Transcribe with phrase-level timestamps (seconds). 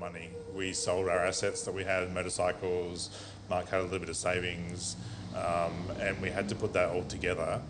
[0.00, 0.30] money.
[0.54, 3.10] We sold our assets that we had, motorcycles.
[3.50, 4.96] Mark had a little bit of savings,
[5.36, 7.60] um, and we had to put that all together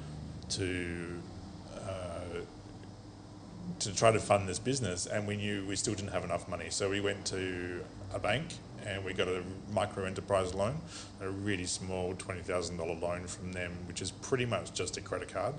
[0.50, 1.20] to
[1.76, 2.40] uh,
[3.80, 5.06] to try to fund this business.
[5.06, 8.54] And we knew we still didn't have enough money, so we went to a bank
[8.86, 10.76] and we got a micro enterprise loan,
[11.20, 15.00] a really small twenty thousand dollar loan from them, which is pretty much just a
[15.00, 15.54] credit card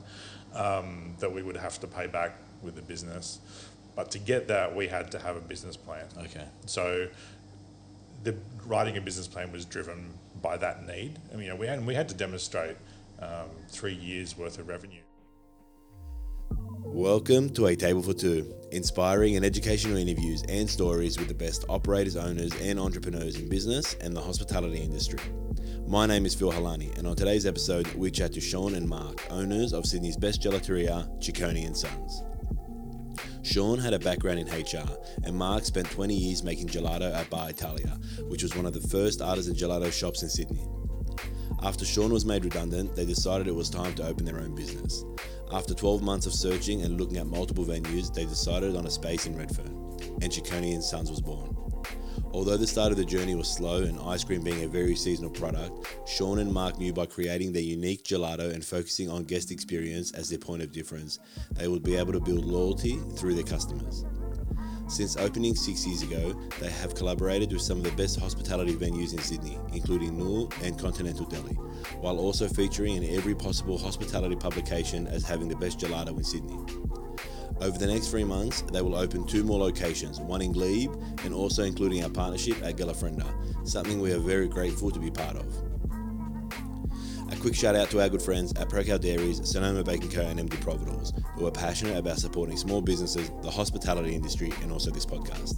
[0.53, 3.39] um, that we would have to pay back with the business.
[3.95, 6.05] But to get that, we had to have a business plan.
[6.17, 6.45] Okay.
[6.65, 7.07] So
[8.23, 11.17] the writing a business plan was driven by that need.
[11.31, 12.75] I mean, you know, we had we had to demonstrate
[13.21, 14.99] um, three years worth of revenue.
[16.83, 21.65] Welcome to A Table for Two, inspiring and educational interviews and stories with the best
[21.67, 25.19] operators, owners, and entrepreneurs in business and the hospitality industry.
[25.87, 29.21] My name is Phil Halani, and on today's episode, we chat to Sean and Mark,
[29.29, 32.23] owners of Sydney's best gelateria, Ciccone and Sons.
[33.45, 34.89] Sean had a background in HR,
[35.23, 38.87] and Mark spent 20 years making gelato at Bar Italia, which was one of the
[38.87, 40.67] first artisan gelato shops in Sydney.
[41.61, 45.05] After Sean was made redundant, they decided it was time to open their own business.
[45.51, 49.27] After 12 months of searching and looking at multiple venues, they decided on a space
[49.27, 51.55] in Redfern, and Ciccone and Sons was born.
[52.35, 55.29] Although the start of the journey was slow and ice cream being a very seasonal
[55.29, 60.11] product, Sean and Mark knew by creating their unique gelato and focusing on guest experience
[60.11, 61.19] as their point of difference,
[61.53, 64.03] they would be able to build loyalty through their customers.
[64.89, 69.13] Since opening six years ago, they have collaborated with some of the best hospitality venues
[69.13, 71.53] in Sydney, including Nour and Continental Deli,
[72.01, 76.59] while also featuring in every possible hospitality publication as having the best gelato in Sydney.
[77.61, 80.91] Over the next three months, they will open two more locations, one in Glebe
[81.23, 83.25] and also including our partnership at Gelafrenda,
[83.67, 85.45] something we are very grateful to be part of.
[87.31, 90.21] A quick shout out to our good friends at Procal Dairies, Sonoma Baking Co.
[90.21, 94.91] and MD Providors, who are passionate about supporting small businesses, the hospitality industry, and also
[94.91, 95.55] this podcast.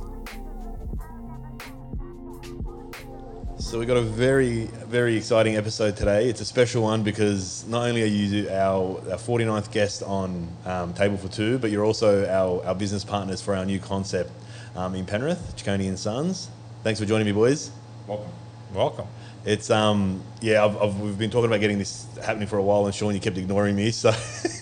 [3.59, 6.29] So we've got a very, very exciting episode today.
[6.29, 10.93] It's a special one because not only are you our, our 49th guest on um,
[10.93, 14.29] Table for Two, but you're also our, our business partners for our new concept
[14.75, 16.49] um, in Penrith, Ciccone and Sons.
[16.83, 17.71] Thanks for joining me, boys.
[18.05, 18.29] Welcome.
[18.75, 19.07] Welcome.
[19.43, 22.85] It's um yeah I've, I've, we've been talking about getting this happening for a while
[22.85, 24.11] and Sean you kept ignoring me so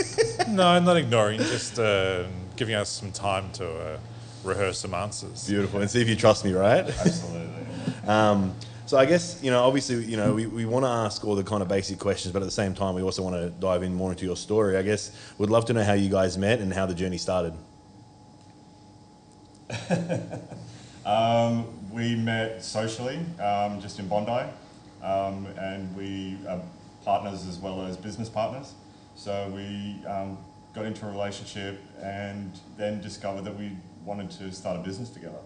[0.48, 4.00] no, not ignoring, just uh, giving us some time to uh,
[4.44, 5.48] rehearse some answers.
[5.48, 7.66] beautiful and see if you trust me right Absolutely.
[8.08, 8.56] um,
[8.86, 11.44] so I guess you know obviously you know we, we want to ask all the
[11.44, 13.94] kind of basic questions but at the same time we also want to dive in
[13.94, 16.74] more into your story I guess we'd love to know how you guys met and
[16.74, 17.54] how the journey started
[21.06, 24.50] Um, we met socially, um, just in Bondi,
[25.04, 26.60] um, and we are
[27.04, 28.74] partners as well as business partners.
[29.16, 30.40] So we um,
[30.74, 35.38] got into a relationship and then discovered that we wanted to start a business together.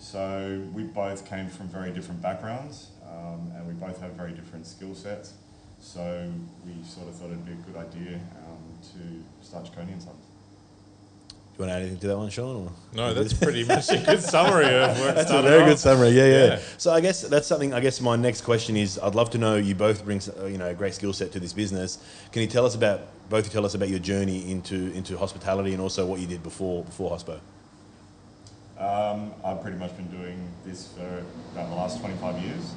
[0.00, 4.66] So we both came from very different backgrounds, um, and we both have very different
[4.66, 5.34] skill sets.
[5.78, 6.32] So
[6.66, 10.16] we sort of thought it'd be a good idea um, to start Ciccone and Sons.
[11.28, 12.72] do you want to add anything to that one Sean or?
[12.94, 15.68] No, that's pretty much a good summary of where it That's a very off.
[15.68, 16.10] good summary.
[16.10, 16.58] Yeah, yeah, Yeah.
[16.78, 17.74] So I guess that's something.
[17.74, 20.56] I guess my next question is: I'd love to know you both bring uh, you
[20.56, 21.98] know a great skill set to this business.
[22.32, 23.44] Can you tell us about both?
[23.44, 26.84] You tell us about your journey into into hospitality and also what you did before
[26.84, 27.38] before hospo.
[28.80, 32.72] Um, I've pretty much been doing this for about the last 25 years.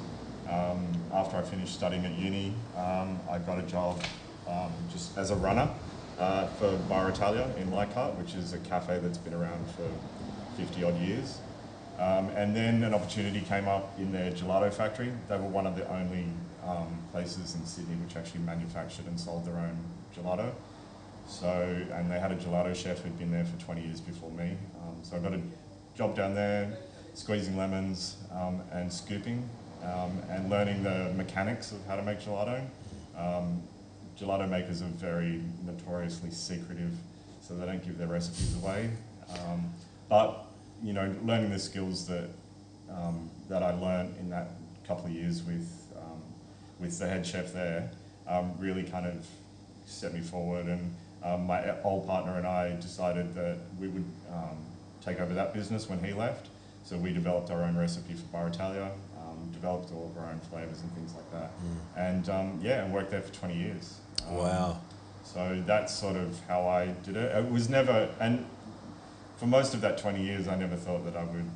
[0.50, 4.02] Um, after I finished studying at uni, um, I got a job
[4.46, 5.66] um, just as a runner
[6.18, 9.88] uh, for Bar Italia in Leichhardt, which is a cafe that's been around for
[10.58, 11.38] 50 odd years.
[11.98, 15.10] Um, and then an opportunity came up in their gelato factory.
[15.30, 16.26] They were one of the only
[16.66, 19.78] um, places in Sydney which actually manufactured and sold their own
[20.14, 20.52] gelato.
[21.26, 21.48] So,
[21.92, 24.58] and they had a gelato chef who'd been there for 20 years before me.
[25.04, 25.40] So I got a
[25.96, 26.76] job down there,
[27.14, 29.48] squeezing lemons um, and scooping
[29.82, 32.64] um, and learning the mechanics of how to make gelato.
[33.16, 33.62] Um,
[34.18, 36.92] gelato makers are very notoriously secretive,
[37.40, 38.90] so they don't give their recipes away.
[39.38, 39.72] Um,
[40.08, 40.46] but
[40.82, 42.28] you know, learning the skills that
[42.90, 44.50] um, that I learned in that
[44.86, 45.80] couple of years with
[46.80, 47.90] with the head chef there
[48.58, 49.26] really kind of
[49.86, 50.66] set me forward.
[50.66, 54.58] And um, my old partner and I decided that we would um,
[55.04, 56.48] take over that business when he left.
[56.84, 60.40] So we developed our own recipe for Bar Italia, um, developed all of our own
[60.40, 61.50] flavors and things like that.
[61.96, 63.98] And um, yeah, and worked there for 20 years.
[64.28, 64.80] Um, Wow.
[65.24, 67.34] So that's sort of how I did it.
[67.34, 68.44] It was never, and
[69.38, 71.50] for most of that 20 years, I never thought that I would,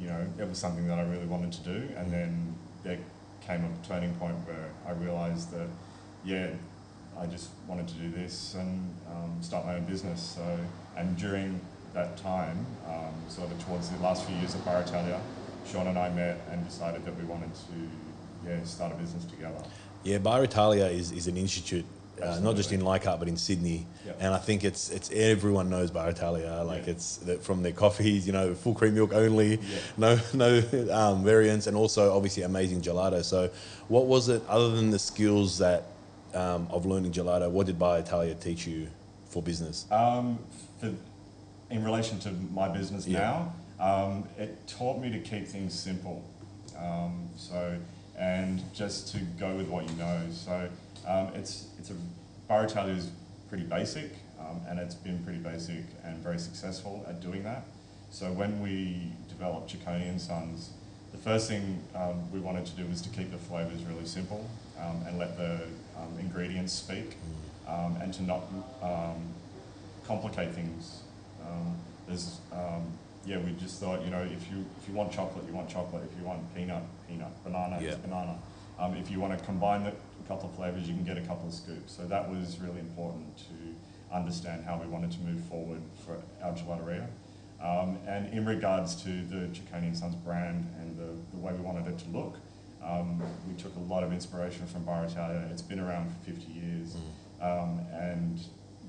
[0.00, 1.88] you know, it was something that I really wanted to do.
[1.96, 2.98] And then there
[3.46, 5.68] came a turning point where I realized that,
[6.24, 6.48] yeah,
[7.18, 10.20] I just wanted to do this and um, start my own business.
[10.20, 10.58] So,
[10.96, 11.60] and during
[11.96, 15.20] that time, um, sort of towards the last few years of Bar Italia,
[15.66, 19.60] Sean and I met and decided that we wanted to yeah, start a business together.
[20.04, 21.84] Yeah, Bar Italia is, is an institute,
[22.22, 22.82] uh, not just in.
[22.82, 23.86] Leichhardt, but in Sydney.
[24.04, 24.18] Yep.
[24.20, 26.62] And I think it's it's everyone knows Bar Italia.
[26.64, 26.92] Like Yeah.
[26.92, 29.78] it's the, from their coffees, you know, full cream milk only, Yeah.
[29.96, 30.62] no no
[30.92, 33.24] um, variants, and also obviously amazing gelato.
[33.24, 33.50] So,
[33.88, 35.84] what was it other than the skills that
[36.34, 37.50] um, of learning gelato?
[37.50, 38.86] What did Bar Italia teach you
[39.28, 39.86] for business?
[39.90, 40.38] Um,
[40.78, 40.92] for,
[41.70, 43.18] in relation to my business Yeah.
[43.18, 46.22] now, um, it taught me to keep things simple.
[46.78, 47.78] Um, so,
[48.18, 50.20] and just to go with what you know.
[50.30, 50.68] So,
[51.06, 51.94] um, it's it's a
[52.48, 53.10] Bar is
[53.48, 57.64] pretty basic, um, and it's been pretty basic and very successful at doing that.
[58.10, 60.70] So when we developed Ciccone and Sons,
[61.10, 64.48] the first thing um, we wanted to do was to keep the flavors really simple
[64.78, 65.54] um, and let the
[65.98, 67.16] um, ingredients speak,
[67.66, 68.42] um, and to not
[68.80, 69.16] um,
[70.06, 71.02] complicate things.
[71.46, 71.76] Um,
[72.06, 72.84] there's, um,
[73.24, 76.02] yeah, we just thought, you know, if you if you want chocolate, you want chocolate.
[76.10, 77.32] If you want peanut, peanut.
[77.44, 77.90] Banana Yeah.
[77.90, 78.38] is banana.
[78.78, 81.22] Um, if you want to combine the, a couple of flavors, you can get a
[81.22, 81.92] couple of scoops.
[81.96, 86.52] So that was really important to understand how we wanted to move forward for our
[86.52, 87.06] gelateria.
[87.60, 91.60] Um, and in regards to the Ciccone and Sons brand and the, the way we
[91.60, 92.36] wanted it to look,
[92.84, 95.48] um, we took a lot of inspiration from Bar Italia.
[95.50, 96.96] It's been around for 50 years.
[97.40, 98.38] Um, and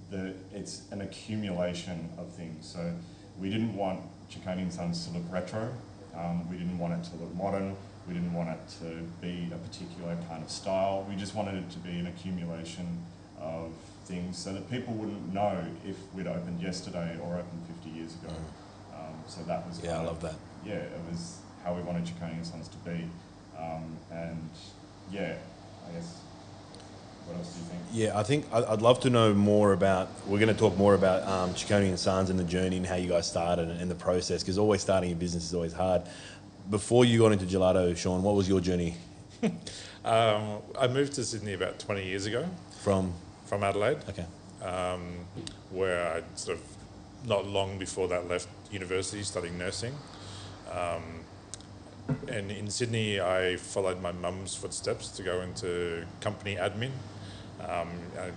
[0.10, 2.66] the, it's an accumulation of things.
[2.68, 2.94] So
[3.40, 4.02] we didn't want
[4.32, 5.74] Ciccone and Sons to look retro.
[6.16, 7.76] Um, we didn't want it to look modern.
[8.08, 11.06] We didn't want it to be a particular kind of style.
[11.10, 13.04] We just wanted it to be an accumulation
[13.40, 13.72] of
[14.06, 18.34] things so that people wouldn't know if we'd opened yesterday or opened 50 years ago.
[18.96, 20.40] Um, so that was Yeah, I kind of- love that.
[20.66, 23.10] yeah, it was how we wanted Ciccone and Sons to be.
[23.60, 24.50] Um, and
[25.12, 25.36] yeah,
[25.88, 26.22] I guess,
[27.28, 27.82] what else do you think?
[27.92, 30.10] Yeah, I think I'd love to know more about.
[30.28, 32.96] We're going to talk more about um, Ciccone and Sons and the journey and how
[32.96, 36.02] you guys started and, and the process because always starting a business is always hard.
[36.70, 38.96] Before you got into gelato, Sean, what was your journey
[40.06, 42.48] Um, I moved to Sydney about 20 years ago
[42.82, 43.14] from?
[43.46, 44.26] from Adelaide, Okay,
[44.62, 45.26] um,
[45.70, 46.64] where I sort of
[47.28, 49.94] not long before that left university studying nursing.
[50.72, 51.26] Um,
[52.30, 56.92] and in Sydney, I followed my mum's footsteps to go into company admin.
[57.62, 57.90] Um,
[58.20, 58.32] I,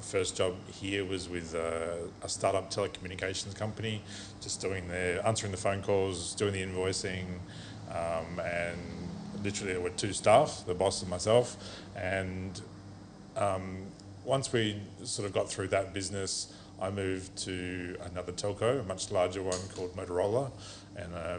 [0.00, 4.02] first job here was with uh, a startup telecommunications company,
[4.40, 7.24] just doing the answering the phone calls, doing the invoicing,
[7.90, 8.80] um, and
[9.42, 11.56] literally there were two staff, the boss and myself,
[11.96, 12.60] and
[13.36, 13.78] um,
[14.24, 19.10] once we sort of got through that business, I moved to another telco, a much
[19.10, 20.50] larger one called Motorola,
[20.96, 21.38] and uh,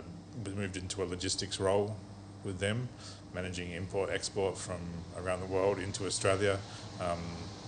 [0.56, 1.96] moved into a logistics role
[2.44, 2.90] with them,
[3.34, 4.80] managing import export from
[5.18, 6.60] around the world into Australia,
[7.00, 7.20] um,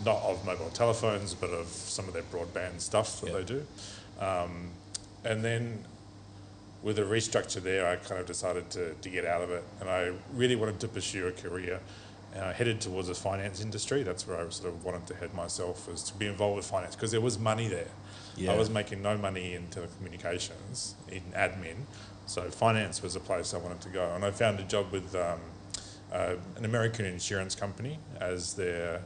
[0.06, 3.38] not of mobile telephones, but of some of their broadband stuff that Yeah.
[3.38, 3.68] they do.
[4.20, 4.72] Um,
[5.26, 5.84] and then
[6.82, 9.90] with a restructure there, I kind of decided to, to get out of it, and
[9.90, 11.80] I really wanted to pursue a career.
[12.34, 14.04] And I headed towards the finance industry.
[14.04, 16.96] That's where I sort of wanted to head myself, was to be involved with finance
[16.96, 17.88] because there was money there.
[18.38, 18.54] Yeah.
[18.54, 21.86] I was making no money in telecommunications, in admin,
[22.28, 24.14] so finance was a place I wanted to go.
[24.14, 25.40] And I found a job with um,
[26.14, 29.02] uh, an American insurance company as their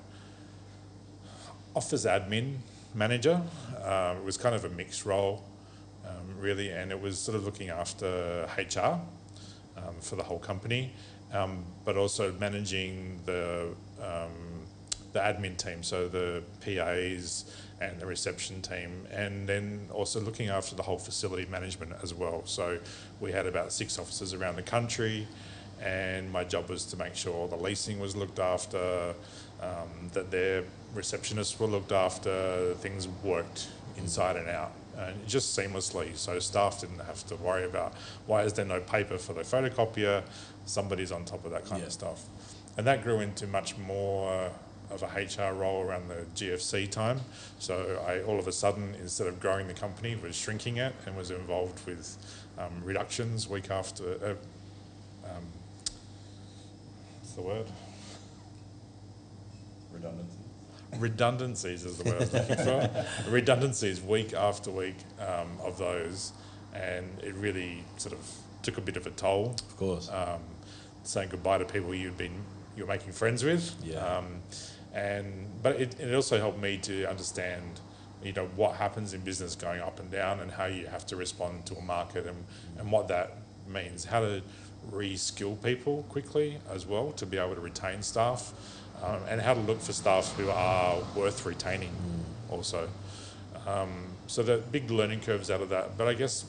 [1.75, 2.57] office admin
[2.93, 3.41] manager.
[3.83, 5.43] Um, it was kind of a mixed role,
[6.05, 8.99] um, really, and it was sort of looking after HR
[9.77, 10.93] um, for the whole company,
[11.31, 13.69] um, but also managing the
[14.01, 14.63] um,
[15.13, 17.45] the admin team, so the PAs
[17.79, 22.41] and the reception team, and then also looking after the whole facility management as well.
[22.45, 22.79] So
[23.19, 25.27] we had about six offices around the country,
[25.81, 29.13] and my job was to make sure the leasing was looked after,
[29.61, 30.63] um, that their
[30.95, 36.15] receptionists were looked after, things worked inside and out, and just seamlessly.
[36.15, 37.93] So staff didn't have to worry about
[38.27, 40.23] why is there no paper for the photocopier.
[40.65, 41.87] Somebody's on top of that kind Yeah.
[41.87, 42.23] of stuff,
[42.77, 44.51] and that grew into much more
[44.91, 47.21] of a HR role around the GFC time.
[47.59, 51.17] So I all of a sudden, instead of growing the company, was shrinking it and
[51.17, 52.15] was involved with
[52.59, 54.13] um, reductions week after.
[54.23, 54.35] Uh,
[57.33, 57.67] what's the word?
[59.91, 60.37] Redundancy.
[60.97, 63.05] redundancies is the word I was looking for.
[63.29, 66.33] redundancies week after week um, of those,
[66.73, 68.29] and it really sort of
[68.61, 69.55] took a bit of a toll.
[69.67, 70.09] of course.
[70.09, 70.41] Um,
[71.03, 72.43] saying goodbye to people you'd been
[72.77, 73.73] you're making friends with.
[73.83, 73.97] Yeah.
[73.97, 74.41] Um,
[74.93, 77.81] and but it, it also helped me to understand,
[78.23, 81.15] you know, what happens in business going up and down, and how you have to
[81.15, 82.45] respond to a market, and,
[82.77, 83.37] and what that
[83.67, 84.05] means.
[84.05, 84.41] How to
[84.91, 88.53] re-skill people quickly as well to be able to retain staff,
[89.03, 91.91] um, and how to look for staff who are worth retaining
[92.49, 92.89] also.
[93.67, 93.89] Um,
[94.27, 95.97] so the big learning curves out of that.
[95.97, 96.45] But I guess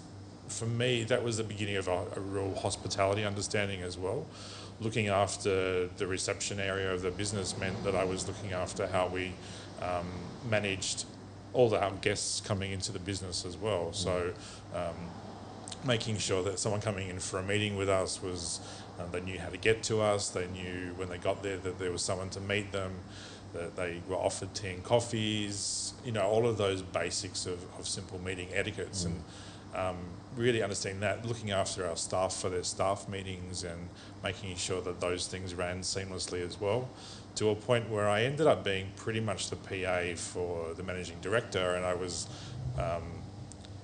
[0.48, 4.26] for me, that was the beginning of a, a real hospitality understanding as well.
[4.80, 9.06] Looking after the reception area of the business meant that I was looking after how
[9.06, 9.32] we
[9.80, 10.06] um,
[10.48, 11.04] managed
[11.52, 13.92] all the, our guests coming into the business as well.
[13.92, 14.32] So
[14.74, 14.94] um,
[15.86, 18.60] making sure that someone coming in for a meeting with us was
[18.98, 20.30] uh, they knew how to get to us.
[20.30, 22.92] They knew when they got there that there was someone to meet them.
[23.52, 25.94] That they were offered tea and coffees.
[26.04, 29.22] You know all of those basics of, of simple meeting etiquettes and
[29.74, 29.96] um,
[30.36, 33.88] really understanding that, looking after our staff for their staff meetings and
[34.22, 36.88] making sure that those things ran seamlessly as well.
[37.36, 41.20] To a point where I ended up being pretty much the PA for the managing
[41.20, 42.28] director, and I was
[42.78, 43.02] um,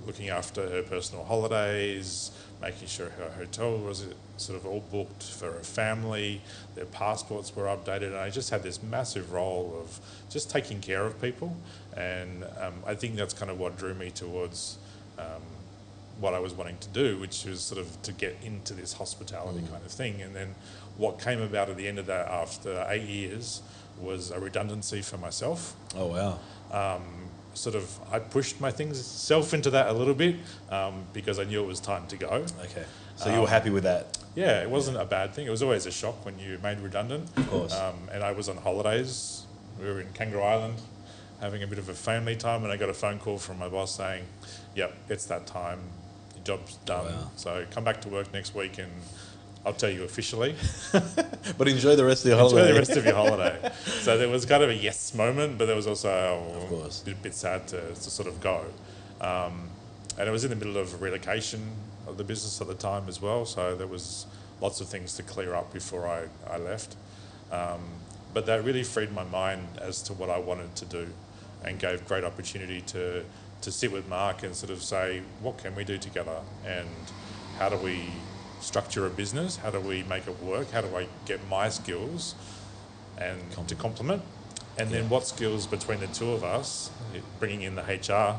[0.06, 2.30] looking after her personal holidays,
[2.60, 6.40] making sure her hotel was sort of all booked for her family,
[6.74, 11.04] their passports were updated, and I just had this massive role of just taking care
[11.04, 11.56] of people.
[11.96, 14.78] And um, I think that's kind of what drew me towards
[15.18, 15.42] um,
[16.18, 19.60] what I was wanting to do, which was sort of to get into this hospitality
[19.70, 20.20] kind of thing.
[20.22, 20.54] And then
[20.96, 23.62] what came about at the end of that after eight years
[23.98, 26.38] was a redundancy for myself Oh wow.
[26.72, 27.02] um,
[27.54, 30.36] sort of I pushed my things self into that a little bit
[30.70, 32.44] um, because I knew it was time to go.
[32.64, 32.84] Okay.
[33.16, 34.18] So you were happy with that?
[34.34, 35.46] Yeah, it wasn't a bad thing.
[35.46, 37.28] It was always a shock when you're made redundant.
[37.36, 37.74] Of course.
[37.74, 39.42] Um, and I was on holidays.
[39.78, 40.76] We were in Kangaroo Island
[41.40, 43.68] having a bit of a family time, and I got a phone call from my
[43.68, 44.24] boss saying,
[44.74, 45.80] "Yep, it's that time.
[46.34, 47.06] Your job's done.
[47.06, 47.30] Wow.
[47.36, 48.92] So come back to work next week, and
[49.64, 50.54] I'll tell you officially."
[51.58, 52.60] But enjoy the rest of your holiday.
[52.60, 53.72] Enjoy the rest of your holiday.
[54.02, 56.10] so there was kind of a yes moment, but there was also
[56.56, 57.02] Of course.
[57.02, 58.64] a bit, bit sad to, to sort of go.
[59.20, 59.68] Um,
[60.18, 61.60] and it was in the middle of relocation
[62.06, 64.26] of the business at the time as well, so there was
[64.60, 66.96] lots of things to clear up before I, I left.
[67.50, 67.80] Um,
[68.32, 71.08] but that really freed my mind as to what I wanted to do
[71.64, 73.24] and gave great opportunity to,
[73.62, 76.36] to sit with Mark and sort of say, what can we do together?
[76.66, 76.88] And
[77.58, 78.04] how do we
[78.60, 79.56] structure a business?
[79.56, 80.70] How do we make it work?
[80.70, 82.34] How do I get my skills
[83.18, 83.38] and
[83.68, 84.22] to complement?
[84.78, 86.90] And then what skills between the two of us,
[87.38, 88.38] bringing in the HR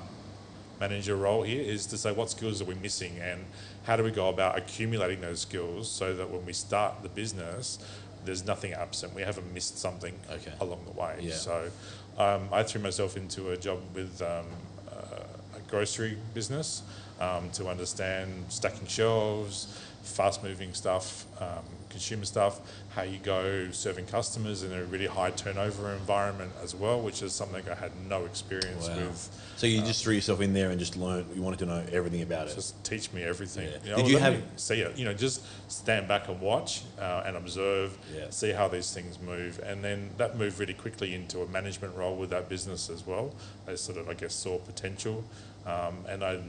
[0.80, 3.46] manager role here, is to say what skills are we missing and
[3.84, 7.80] how do we go about accumulating those skills so that when we start the business,
[8.26, 9.14] there's nothing absent.
[9.14, 10.54] We haven't missed something Okay.
[10.60, 11.18] along the way.
[11.22, 11.34] Yeah.
[11.36, 11.70] So
[12.18, 14.46] um, I threw myself into a job with um,
[14.90, 15.24] uh,
[15.58, 16.84] a grocery business
[17.20, 19.68] um, to understand stacking shelves,
[20.04, 22.62] fast moving stuff, um, consumer stuff,
[22.96, 27.34] how you go serving customers in a really high turnover environment as well, which is
[27.34, 28.96] something I had no experience Wow.
[28.98, 29.30] with.
[29.58, 31.28] So you just threw yourself in there and just learned.
[31.36, 32.56] You wanted to know everything about it.
[32.56, 33.70] Just teach me everything.
[33.84, 33.92] Yeah.
[33.92, 34.98] know, Did you have- see it?
[34.98, 38.30] You know, just stand back and watch uh, and observe, Yeah.
[38.30, 42.16] see how these things move, and then that moved really quickly into a management role
[42.16, 43.34] with that business as well.
[43.66, 45.24] They sort of, I guess, saw potential,
[45.66, 46.40] um, and I,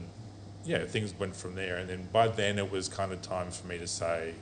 [0.65, 1.77] yeah, things went from there.
[1.77, 4.33] And then by then it was kind of time for me to say,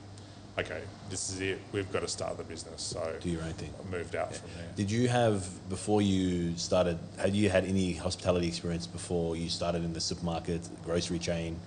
[0.58, 1.60] okay, this is it.
[1.72, 2.82] We've got to start the business.
[2.82, 3.72] So Do your own thing.
[3.80, 4.68] I moved out from there.
[4.76, 6.98] Did you have before you started?
[7.18, 11.58] Had you had any hospitality experience before you started in the supermarket, grocery chain?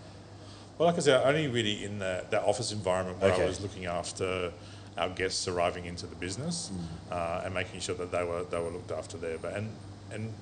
[0.78, 3.44] Well, like I said, only really in the, that office environment where Okay.
[3.44, 4.52] I was looking after
[4.98, 6.72] our guests arriving into the business
[7.12, 9.38] uh, and making sure that they were they were looked after there.
[9.38, 9.70] But and
[10.12, 10.34] and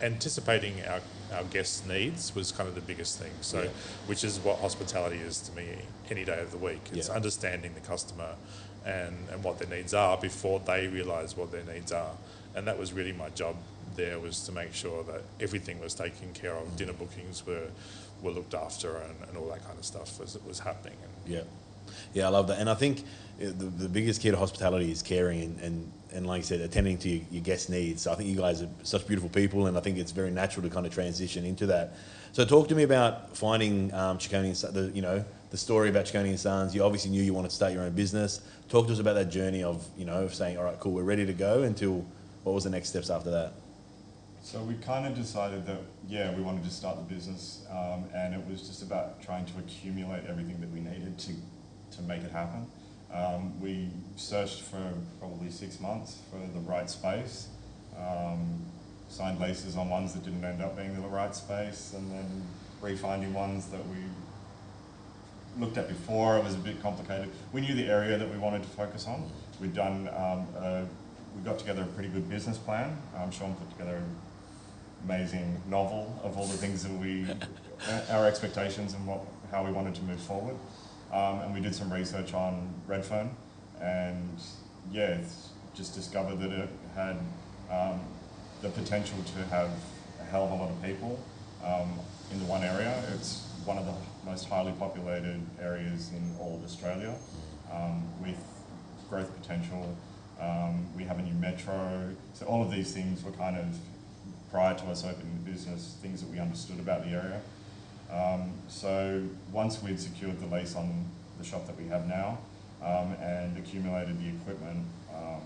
[0.00, 1.00] anticipating our,
[1.32, 3.32] our guests' needs was kind of the biggest thing.
[3.40, 3.68] So, Yeah.
[4.06, 5.66] which is what hospitality is to me
[6.10, 6.80] any day of the week.
[6.92, 7.14] It's Yeah.
[7.14, 8.36] understanding the customer
[8.84, 12.16] and, and what their needs are before they realise what their needs are.
[12.54, 13.56] And that was really my job
[13.96, 16.76] there was to make sure that everything was taken care of.
[16.76, 16.98] Dinner mm.
[16.98, 17.68] bookings were,
[18.22, 20.96] were looked after and, and all that kind of stuff was, was happening.
[21.02, 21.42] And Yeah,
[22.12, 25.02] yeah, I love that, and I think uh, the, the biggest key to hospitality is
[25.02, 28.02] caring and, and, and like I said, attending to your, your guests' needs.
[28.02, 30.62] So I think you guys are such beautiful people, and I think it's very natural
[30.62, 31.94] to kind of transition into that.
[32.32, 36.06] So talk to me about finding um, Ciccone and the you know the story about
[36.06, 36.74] Ciccone and Sons.
[36.74, 38.40] You obviously knew you wanted to start your own business.
[38.68, 41.02] Talk to us about that journey of you know of saying, all right, cool, we're
[41.02, 41.62] ready to go.
[41.62, 42.04] Until
[42.44, 43.52] what was the next steps after that?
[44.42, 48.34] So we kind of decided that, yeah, we wanted to start the business, um, and
[48.34, 51.32] it was just about trying to accumulate everything that we needed to,
[51.96, 52.66] to make it happen.
[53.12, 57.48] Um, we searched for probably six months for the right space,
[57.96, 58.60] um,
[59.08, 62.42] signed leases on ones that didn't end up being the right space, and then
[62.82, 63.96] refinding ones that we
[65.58, 66.36] looked at before.
[66.38, 67.30] It was a bit complicated.
[67.52, 69.30] We knew the area that we wanted to focus on.
[69.60, 70.84] We'd done, um, a,
[71.36, 72.96] we got together a pretty good business plan.
[73.16, 74.16] Um, Sean put together an
[75.04, 77.26] amazing novel of all the things that we,
[78.10, 79.20] our expectations and what,
[79.52, 80.56] how we wanted to move forward.
[81.14, 83.30] Um, and we did some research on Redfern,
[83.80, 84.36] and
[84.90, 85.18] yeah,
[85.72, 87.16] just discovered that it had
[87.70, 88.00] um,
[88.62, 89.70] the potential to have
[90.20, 91.22] a hell of a lot of people
[91.64, 92.00] um,
[92.32, 93.00] in the one area.
[93.14, 93.94] It's one of the
[94.28, 97.14] most highly populated areas in all of Australia
[97.72, 98.38] um, with
[99.08, 99.96] growth potential.
[100.40, 102.10] Um, we have a new metro.
[102.32, 103.66] So all of these things were kind of,
[104.50, 107.40] prior to us opening the business, things that we understood about the area.
[108.14, 111.04] Um, so once we'd secured the lease on
[111.38, 112.38] the shop that we have now
[112.82, 115.42] um, and accumulated the equipment, um,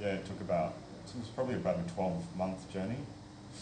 [0.00, 0.74] yeah, it took about,
[1.06, 2.96] it was probably about a 12 month journey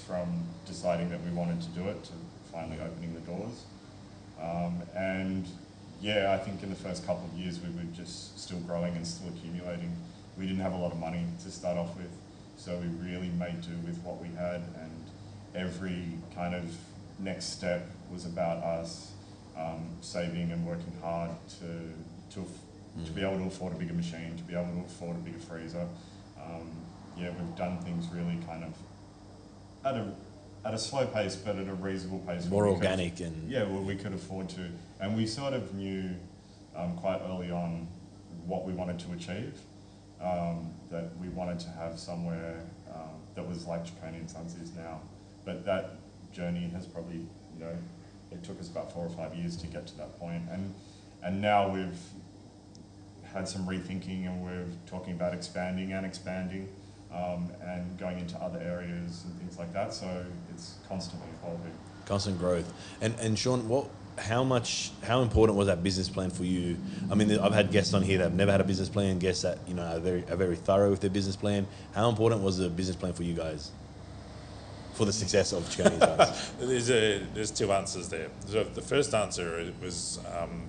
[0.07, 2.13] from deciding that we wanted to do it to
[2.53, 3.65] finally opening the doors.
[4.41, 5.47] Um, and
[6.01, 9.05] yeah, I think in the first couple of years we were just still growing and
[9.05, 9.97] still accumulating.
[10.39, 12.11] We didn't have a lot of money to start off with,
[12.57, 15.11] so we really made do with what we had, and
[15.57, 16.05] every
[16.37, 16.65] kind of
[17.19, 19.13] next step was about us
[19.57, 21.93] um, saving and working hard to
[22.35, 22.47] to
[23.05, 25.39] to be able to afford a bigger machine, to be able to afford a bigger
[25.39, 25.87] freezer.
[26.43, 26.71] Um,
[27.17, 28.75] yeah, we've done things really kind of
[29.85, 30.13] at a
[30.65, 32.47] at a slow pace, but at a reasonable pace.
[32.47, 34.69] More we could- organic and yeah, well, we could afford to,
[35.01, 36.11] and we sort of knew
[36.77, 37.87] um, quite early on
[38.47, 39.59] what we wanted to achieve.
[40.21, 43.87] Um, that we wanted to have somewhere um, that was like
[44.27, 45.01] Sons is now,
[45.45, 45.93] but that
[46.33, 47.77] journey has probably, you know,
[48.31, 50.75] it took us about four or five years to get to that point, and
[51.23, 51.99] and now we've
[53.33, 56.69] had some rethinking, and we're talking about expanding and expanding.
[57.11, 61.73] Um, and going into other areas and things like that, so it's constantly evolving.
[62.05, 62.71] constant growth.
[63.01, 63.89] And and Sean, what?
[64.19, 64.91] How much?
[65.03, 66.77] How important was that business plan for you?
[67.11, 69.19] I mean, I've had guests on here that have never had a business plan.
[69.19, 71.67] Guests that you know are very are very thorough with their business plan.
[71.95, 73.71] How important was the business plan for you guys
[74.99, 76.53] for the success of Ciccone Sons?
[76.61, 78.29] There's a there's two answers there.
[78.47, 80.67] So the first answer was um,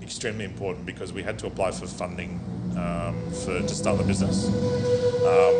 [0.00, 2.38] extremely important because we had to apply for funding
[2.78, 4.46] um, for to start the business.
[5.32, 5.56] Um,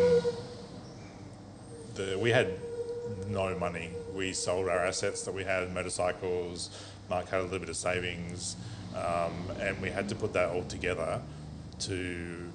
[1.97, 2.49] the, we had
[3.29, 3.91] no money.
[4.15, 6.71] We sold our assets that we had, motorcycles.
[7.11, 8.57] Mark had a little bit of savings,
[8.95, 11.21] um, and we had to put that all together
[11.81, 12.53] to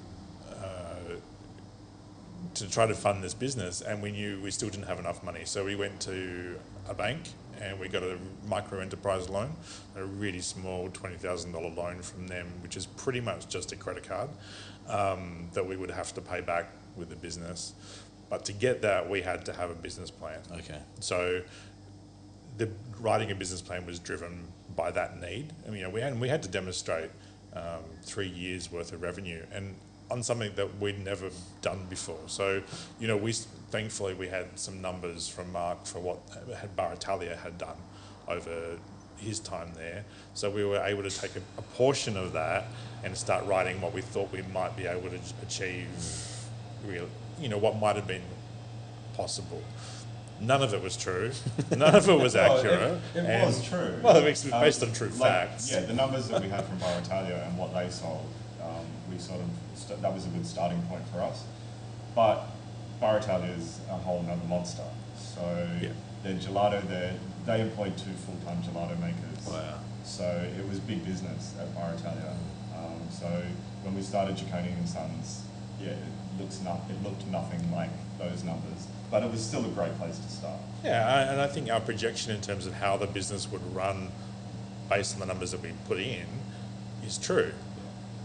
[2.55, 5.41] to try to fund this business, and we knew we still didn't have enough money.
[5.45, 7.29] So we went to a bank
[7.61, 9.51] and we got a micro enterprise loan,
[9.95, 13.75] a really small twenty thousand dollar loan from them, which is pretty much just a
[13.75, 14.29] credit card
[14.87, 17.73] um, that we would have to pay back with the business.
[18.29, 20.39] But to get that, we had to have a business plan.
[20.51, 20.79] Okay.
[20.99, 21.41] So
[22.57, 25.51] the writing a business plan was driven by that need.
[25.65, 27.09] I mean, you know, we had, we had to demonstrate
[27.53, 29.75] um, three years worth of revenue and
[30.11, 31.29] on something that we'd never
[31.61, 32.19] done before.
[32.27, 32.61] So,
[32.99, 36.19] you know, we thankfully we had some numbers from Mark for what
[36.59, 37.77] had Bar Italia had done
[38.27, 38.77] over
[39.17, 40.03] his time there.
[40.33, 42.65] So we were able to take a, a portion of that
[43.03, 45.87] and start writing what we thought we might be able to achieve.
[46.85, 47.07] Real,
[47.39, 48.21] you know, what might have been
[49.15, 49.61] possible.
[50.41, 51.31] None of it was true.
[51.75, 53.01] None of it was Well, accurate.
[53.13, 53.99] It, it and- was true.
[54.01, 55.17] Well, it's Um, based on true like,
[55.49, 55.69] facts.
[55.71, 58.25] Yeah, the numbers that we had from Bar Italia and what they sold, um,
[59.19, 61.43] we sort of st- that was a good starting point for us.
[62.15, 62.43] But
[63.01, 64.83] Bar Italia is a whole nother monster.
[65.17, 65.89] So Yeah.
[66.23, 67.13] their gelato, they
[67.45, 69.45] they employed two full time gelato makers.
[69.47, 69.79] Wow.
[70.03, 70.25] So
[70.57, 72.33] it was big business at Bar Italia.
[72.77, 73.43] Um, so
[73.83, 75.41] when we started Ciccone and Sons,
[75.81, 75.97] yeah, it
[76.39, 80.17] looks not it looked nothing like those numbers, but it was still a great place
[80.17, 80.59] to start.
[80.83, 84.11] Yeah, I- and I think our projection in terms of how the business would run
[84.89, 86.25] based on the numbers that we put in
[87.05, 87.53] is true.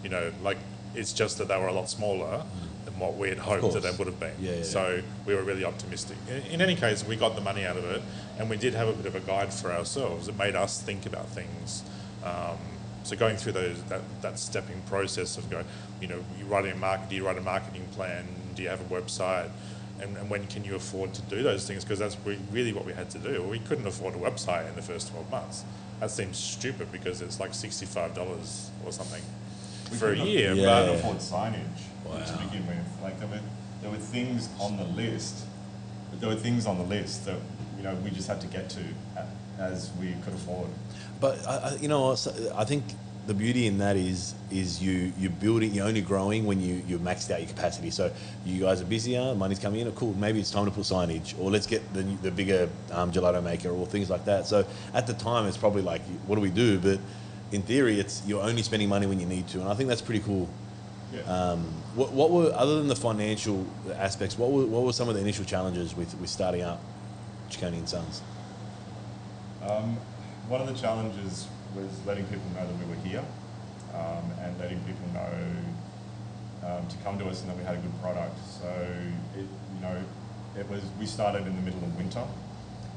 [0.02, 0.58] You know, like
[0.94, 2.44] it's just that they were a lot smaller
[2.84, 4.34] than what we had hoped that they would have been.
[4.40, 6.16] Yeah, yeah, so we were really optimistic.
[6.28, 8.02] In, in any case, we got the money out of it,
[8.38, 10.28] and we did have a bit of a guide for ourselves.
[10.28, 11.82] It made us think about things.
[12.24, 12.58] Um,
[13.02, 15.66] so going through those that, that stepping process of going,
[16.00, 18.26] you know, you writing a market, do you write a marketing plan?
[18.54, 19.50] Do you have a website?
[20.00, 21.84] And, and when can you afford to do those things?
[21.84, 22.16] Because that's
[22.50, 23.42] really what we had to do.
[23.42, 25.64] We couldn't afford a website in the first 12 months.
[26.00, 29.22] That seems stupid because it's like $65 or something
[29.90, 30.54] We for a couldn't- year.
[30.54, 30.80] Yeah.
[30.80, 32.24] couldn't afford signage Wow.
[32.24, 32.76] to begin with.
[33.02, 33.40] Like there were
[33.82, 35.44] there were things on the list.
[36.10, 37.36] but There were things on the list that
[37.76, 38.80] you know we just had to get to
[39.16, 40.68] a- as we could afford.
[41.20, 42.12] But I, I, you know,
[42.56, 42.84] I think
[43.26, 47.00] the beauty in that is is you you're building, you're only growing when you you've
[47.00, 47.90] maxed out your capacity.
[47.90, 48.10] So
[48.44, 49.90] you guys are busier, money's coming in.
[49.92, 53.42] Cool, maybe it's time to put signage, or let's get the the bigger um, gelato
[53.42, 54.46] maker, or things like that.
[54.46, 56.78] So at the time, it's probably like, what do we do?
[56.78, 56.98] But
[57.54, 60.02] in theory, it's you're only spending money when you need to, and I think that's
[60.02, 60.48] pretty cool.
[61.12, 61.20] Yeah.
[61.22, 61.60] Um,
[61.94, 63.64] what, what were other than the financial
[63.94, 64.36] aspects?
[64.36, 66.80] What were what were some of the initial challenges with with starting up
[67.50, 68.22] Ciccone and Sons?
[69.62, 69.96] Um,
[70.48, 73.24] one of the challenges was letting people know that we were here
[73.94, 75.32] um, and letting people know
[76.68, 78.36] um, to come to us and that we had a good product.
[78.60, 78.68] So
[79.36, 79.96] it, you know,
[80.58, 82.24] it was we started in the middle of winter,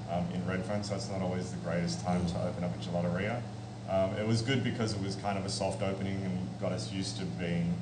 [0.09, 3.41] um, in Redfern, so it's not always the greatest time to open up a gelateria.
[3.89, 6.91] Um, it was good because it was kind of a soft opening and got us
[6.91, 7.73] used to being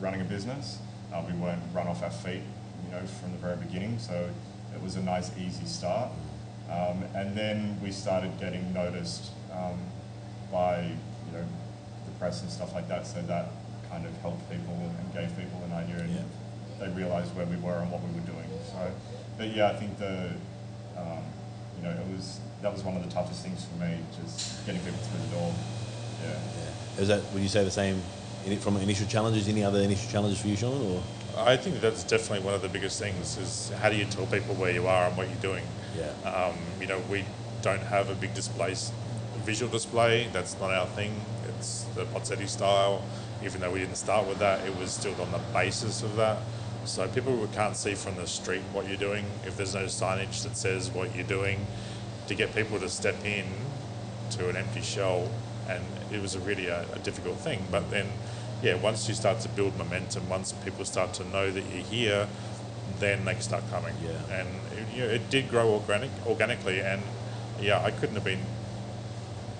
[0.00, 0.78] running a business.
[1.12, 2.42] Uh, we weren't run off our feet,
[2.84, 4.28] you know, from the very beginning, so
[4.74, 6.10] it was a nice, easy start.
[6.70, 9.78] Um, and then we started getting noticed um,
[10.50, 11.44] by, you know,
[12.06, 13.48] the press and stuff like that, so that
[13.90, 16.22] kind of helped people and gave people an idea, and Yeah.
[16.80, 18.48] they realised where we were and what we were doing.
[18.72, 18.90] So,
[19.38, 20.30] but yeah, I think the,
[20.96, 21.22] um,
[21.76, 24.80] you know, it was that was one of the toughest things for me, just getting
[24.80, 25.54] people through the door.
[26.22, 26.30] Yeah.
[26.30, 27.02] Yeah.
[27.02, 28.00] Is that, would you say the same
[28.60, 29.48] from initial challenges?
[29.48, 30.80] Any other initial challenges for you, Sean?
[30.80, 31.02] Or?
[31.36, 34.54] I think that's definitely one of the biggest things is how do you tell people
[34.54, 35.62] where you are and what you're doing.
[35.94, 36.30] Yeah.
[36.30, 37.26] Um, you know, we
[37.60, 38.74] don't have a big display,
[39.44, 40.28] visual display.
[40.32, 41.20] That's not our thing.
[41.50, 43.02] It's the Pozzetti style.
[43.44, 46.38] Even though we didn't start with that, it was still on the basis of that.
[46.86, 50.44] So people who can't see from the street what you're doing, if there's no signage
[50.44, 51.66] that says what you're doing,
[52.28, 53.44] to get people to step in
[54.30, 55.28] to an empty shell,
[55.68, 55.82] and
[56.12, 57.64] it was a really a, a difficult thing.
[57.70, 58.06] But then,
[58.62, 62.28] yeah, once you start to build momentum, once people start to know that you're here,
[62.98, 63.94] then they start coming.
[64.02, 64.40] Yeah.
[64.40, 67.02] And it, you know, it did grow organic, organically, and
[67.60, 68.44] yeah, I couldn't have been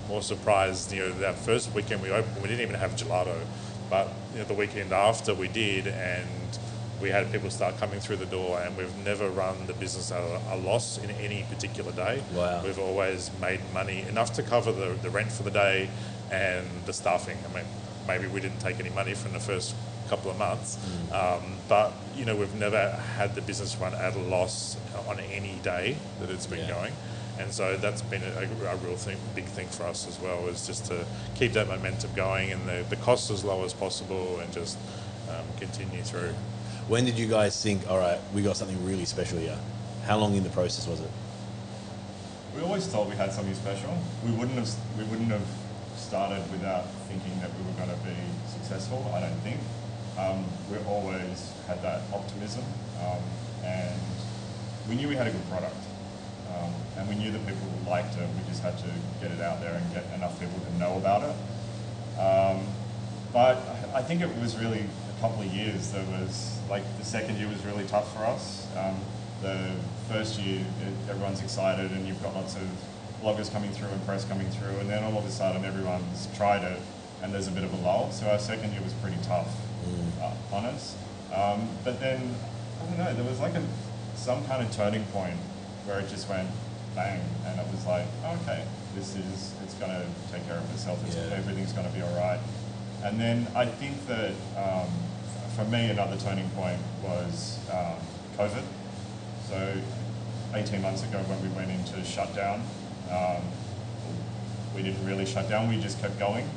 [0.08, 0.92] more surprised.
[0.92, 3.38] You know, that first weekend we opened, we didn't even have gelato,
[3.90, 6.58] but you know, the weekend after we did, and
[7.04, 10.22] we had people start coming through the door, and we've never run the business at
[10.50, 12.22] a, loss in any particular day.
[12.32, 12.62] Wow.
[12.64, 15.90] We've always made money enough to cover the, the rent for the day
[16.32, 17.36] and the staffing.
[17.50, 17.66] I mean,
[18.08, 19.74] maybe we didn't take any money from the first
[20.08, 20.78] couple of months,
[21.12, 25.56] um, but you know, we've never had the business run at a loss on any
[25.62, 26.74] day that it's been Yeah.
[26.74, 26.92] going.
[27.38, 30.66] And so that's been a, a real thing, big thing for us as well, is
[30.66, 34.50] just to keep that momentum going and the, the cost as low as possible and
[34.54, 34.78] just
[35.28, 36.32] um, continue through.
[36.86, 39.56] When did you guys think, all right, we got something really special here?
[40.04, 41.10] How long in the process was it?
[42.54, 43.96] We always thought we had something special.
[44.22, 44.68] We wouldn't have
[44.98, 45.46] we wouldn't have
[45.96, 48.14] started without thinking that we were going to be
[48.52, 49.10] successful.
[49.14, 49.60] I don't think.
[50.18, 52.62] Um, we always had that optimism,
[53.00, 53.18] um,
[53.64, 53.98] and
[54.86, 55.80] we knew we had a good product,
[56.52, 58.28] um, and we knew that people liked it.
[58.36, 58.90] We just had to
[59.22, 62.20] get it out there and get enough people to know about it.
[62.20, 62.62] Um,
[63.32, 63.56] but
[63.94, 64.84] I think it was really
[65.24, 65.90] couple of years.
[65.90, 68.66] There was like the second year was really tough for us.
[68.76, 68.94] Um,
[69.40, 69.70] the
[70.08, 70.62] first year,
[71.08, 72.68] everyone's excited, and you've got lots of
[73.22, 76.62] bloggers coming through and press coming through, and then all of a sudden, everyone's tried
[76.62, 76.78] it,
[77.22, 78.12] and there's a bit of a lull.
[78.12, 79.48] So our second year was pretty tough
[80.20, 80.94] uh, on us.
[81.34, 82.34] Um, but then
[82.82, 83.14] I don't know.
[83.14, 83.62] There was like a
[84.16, 85.38] some kind of turning point
[85.86, 86.50] where it just went
[86.94, 88.06] bang, and it was like,
[88.42, 88.62] okay,
[88.94, 91.02] this is it's going to take care of itself.
[91.06, 91.34] It's, Yeah.
[91.34, 92.40] Everything's going to be all right.
[93.02, 94.88] And then I think that um,
[95.54, 97.94] for me, another turning point was um,
[98.36, 98.62] COVID.
[99.48, 99.74] So
[100.54, 102.60] 18 months ago, when we went into shutdown,
[103.10, 103.42] um,
[104.74, 105.68] we didn't really shut down.
[105.68, 106.48] We just kept going.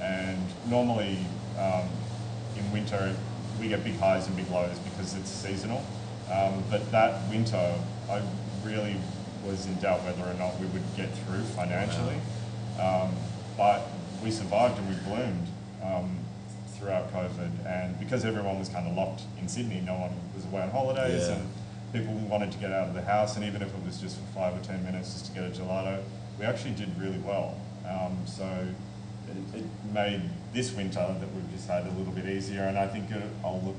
[0.00, 1.18] And normally
[1.58, 1.88] um,
[2.56, 3.14] in winter,
[3.60, 5.84] we get big highs and big lows because it's seasonal.
[6.32, 7.74] Um, but that winter,
[8.10, 8.22] I
[8.64, 8.96] really
[9.46, 12.16] was in doubt whether or not we would get through financially.
[12.80, 13.14] Um,
[13.56, 13.86] but
[14.24, 15.46] we survived and we bloomed
[15.84, 16.19] um,
[16.80, 17.50] throughout COVID.
[17.66, 21.28] And because everyone was kind of locked in Sydney, no one was away on holidays,
[21.28, 21.34] Yeah.
[21.36, 21.48] and
[21.92, 23.36] people wanted to get out of the house.
[23.36, 25.50] And even if it was just for five or ten minutes just to get a
[25.50, 26.02] gelato,
[26.38, 27.54] we actually did really well.
[27.88, 28.44] Um, so
[29.28, 32.62] it, it made this winter that we've just had a little bit easier.
[32.62, 33.76] And I think it, I'll look,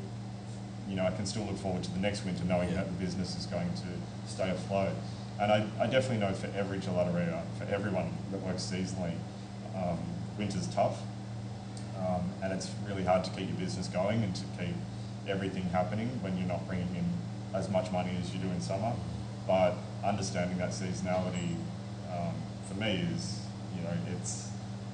[0.88, 2.76] you know, I can still look forward to the next winter knowing Yeah.
[2.76, 4.94] that the business is going to stay afloat.
[5.40, 9.14] And I, I definitely know for every gelateria, for everyone that works seasonally,
[9.76, 9.98] um,
[10.38, 11.00] winter's tough.
[12.06, 14.76] Um, and it's really hard to keep your business going and to keep
[15.28, 17.06] everything happening when you're not bringing in
[17.54, 18.94] as much money as you do in summer.
[19.48, 21.56] But understanding that seasonality
[22.12, 22.34] um,
[22.68, 23.42] for me is,
[23.76, 24.50] you know, it's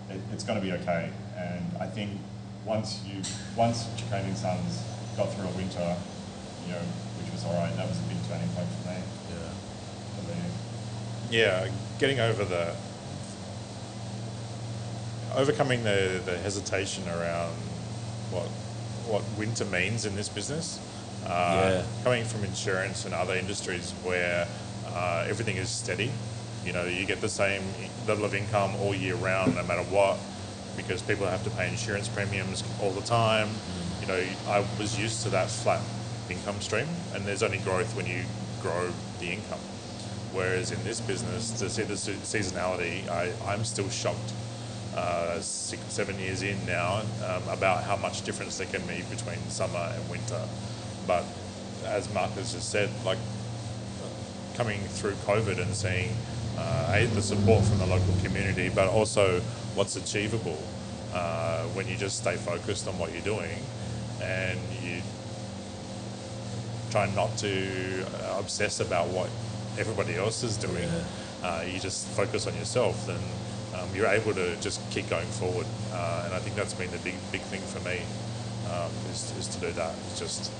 [0.09, 1.09] it, it's going to be okay.
[1.37, 2.11] And I think
[2.65, 3.21] once you
[3.55, 4.83] once Ciccone and Sons
[5.15, 5.95] got through a winter,
[6.65, 6.81] you know,
[7.21, 8.97] which was all right, that was a big turning point for me.
[9.31, 9.51] Yeah.
[10.15, 10.37] For me.
[11.29, 12.75] Yeah, getting over the
[15.37, 17.53] overcoming the, the hesitation around
[18.31, 18.47] what
[19.07, 20.79] what winter means in this business.
[21.25, 21.83] Uh, Yeah.
[22.03, 24.45] Coming from insurance and other industries where
[24.87, 26.11] uh, everything is steady,
[26.65, 27.61] you know, you get the same
[28.07, 30.17] level of income all year round, no matter what,
[30.75, 33.47] because people have to pay insurance premiums all the time.
[34.01, 35.81] You know, I was used to that flat
[36.29, 38.23] income stream, and there's only growth when you
[38.61, 39.59] grow the income.
[40.33, 44.33] Whereas in this business, to see the seasonality, I, I'm still shocked,
[44.97, 49.37] uh, six, seven years in now, um, about how much difference there can be between
[49.49, 50.41] summer and winter.
[51.05, 51.23] But
[51.85, 53.19] as Mark has just said, like
[54.55, 56.09] coming through COVID and seeing
[56.57, 59.39] uh, a, the support from the local community, but also
[59.75, 60.57] what's achievable
[61.13, 63.59] uh, when you just stay focused on what you're doing
[64.21, 65.01] and you
[66.89, 69.29] try not to uh, obsess about what
[69.77, 70.89] everybody else is doing.
[71.43, 73.19] Uh, you just focus on yourself, then
[73.77, 75.67] um, you're able to just keep going forward.
[75.93, 78.01] Uh, and I think that's been the big big thing for me
[78.71, 79.95] um, is, is to do that.
[80.09, 80.51] It's just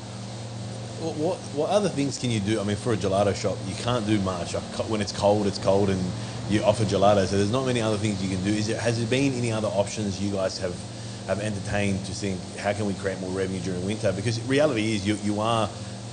[1.00, 2.60] What, what what other things can you do?
[2.60, 4.54] I mean, for a gelato shop, you can't do much.
[4.90, 6.02] When it's cold, it's cold, and
[6.50, 7.26] you offer gelato.
[7.28, 8.52] So there's not many other things you can do.
[8.52, 10.76] Is there, has there been any other options you guys have
[11.28, 14.12] have entertained to think how can we create more revenue during winter?
[14.14, 15.70] Because reality is you you are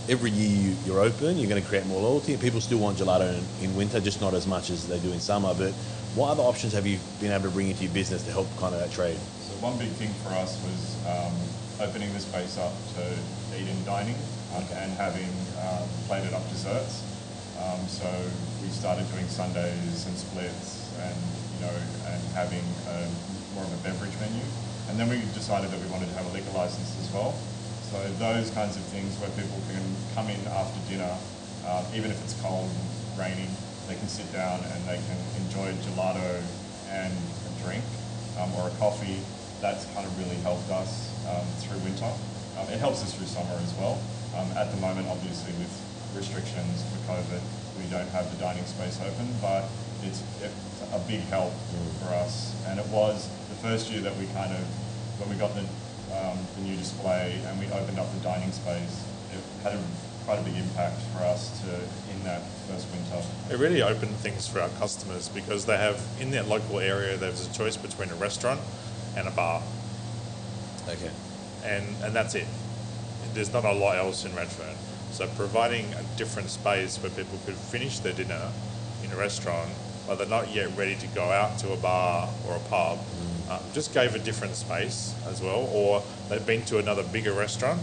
[0.09, 3.33] every year you, you're open, you're going to create more loyalty, people still want gelato
[3.33, 5.55] in, in winter, just not as much as they do in summer.
[5.57, 5.73] But
[6.15, 8.75] what other options have you been able to bring into your business to help kind
[8.75, 9.17] of that trade?
[9.41, 11.35] So one big thing for us was um,
[11.89, 13.03] opening the space up to
[13.57, 14.17] eat in dining
[14.55, 15.29] um, and having
[15.65, 17.03] um, plated up desserts.
[17.59, 18.07] Um, so
[18.63, 21.17] we started doing Sundaes and splits and
[21.57, 21.75] you know
[22.11, 22.63] and having
[22.93, 23.09] a,
[23.55, 24.43] more of a beverage menu.
[24.91, 27.35] And then we decided that we wanted to have a liquor license as well.
[27.95, 29.87] So those kinds of things where people can
[30.19, 31.15] come in after dinner,
[31.63, 33.47] um, even if it's cold, and raining,
[33.87, 36.43] they can sit down and they can enjoy gelato
[36.91, 37.87] and a drink
[38.43, 39.23] um, or a coffee.
[39.63, 42.11] That's kind of really helped us um, through winter.
[42.59, 44.03] Um, it helps us through summer as well.
[44.35, 45.71] Um, at the moment, obviously, with
[46.19, 47.43] restrictions for COVID,
[47.79, 49.71] we don't have the dining space open, but
[50.03, 51.55] it's, it's a big help
[52.03, 52.59] for us.
[52.67, 54.67] And it was the first year that we kind of,
[55.23, 55.63] when we got the,
[56.13, 59.83] um, the new display and we opened up the dining space, it had a,
[60.25, 61.69] quite a big impact for us to
[62.15, 63.23] in that first winter.
[63.51, 67.47] it really opened things for our customers because they have in their local area there's
[67.47, 68.61] a choice between a restaurant
[69.17, 69.63] and a bar.
[70.89, 71.11] Okay.
[71.65, 72.47] and and that's it.
[73.33, 74.77] There's not a lot else in Redfern.
[75.13, 78.51] So providing a different space where people could finish their dinner
[79.03, 79.71] in a restaurant,
[80.07, 82.99] but they're not yet ready to go out to a bar or a pub,
[83.51, 85.69] uh, just gave a different space as well.
[85.73, 87.81] Or they've been to another bigger restaurant.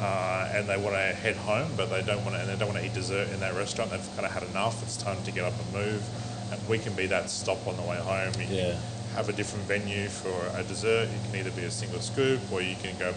[0.00, 2.68] Uh, and they want to head home, but they don't want to, and they don't
[2.72, 3.90] want to eat dessert in that restaurant.
[3.90, 4.82] They've kind of had enough.
[4.82, 6.02] It's time to get up and move,
[6.50, 8.32] and we can be that stop on the way home.
[8.40, 8.74] You can Yeah.
[9.14, 11.08] have a different venue for a dessert.
[11.10, 13.12] You can either be a single scoop or you can go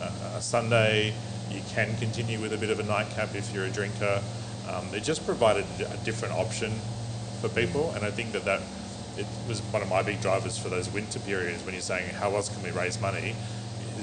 [0.00, 1.12] uh, a sundae.
[1.50, 4.22] You can continue with a bit of a nightcap if you're a drinker.
[4.70, 6.72] Um, it just provided a different option
[7.42, 8.62] for people, and I think that that
[9.16, 12.34] it was one of my big drivers for those winter periods when you're saying how
[12.34, 13.34] else can we raise money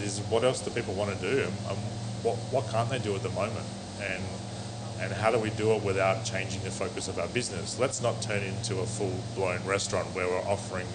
[0.03, 1.77] is what else do people want to do and
[2.23, 3.65] what, what can't they do at the moment
[4.01, 4.23] and
[5.01, 7.79] and how do we do it without changing the focus of our business?
[7.79, 10.87] Let's not turn into a full blown restaurant where we're offering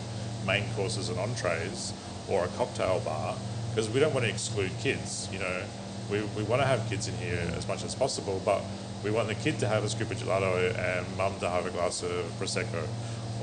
[0.46, 1.92] main courses and entrees
[2.28, 3.36] or a cocktail bar
[3.70, 5.28] because we don't want to exclude kids.
[5.32, 5.62] You know,
[6.10, 8.62] we, we want to have kids in here as much as possible, but
[9.02, 11.70] we want the kid to have a scoop of gelato and mum to have a
[11.70, 12.86] glass of prosecco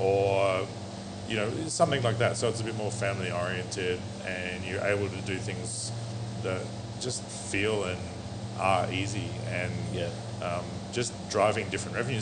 [0.02, 0.66] or
[1.28, 2.36] you know something like that.
[2.36, 5.92] So it's a bit more family oriented, and you're able to do things
[6.42, 6.60] that
[7.00, 7.98] just feel and
[8.58, 10.08] are easy and Yeah.
[10.42, 12.20] um, just driving different revenue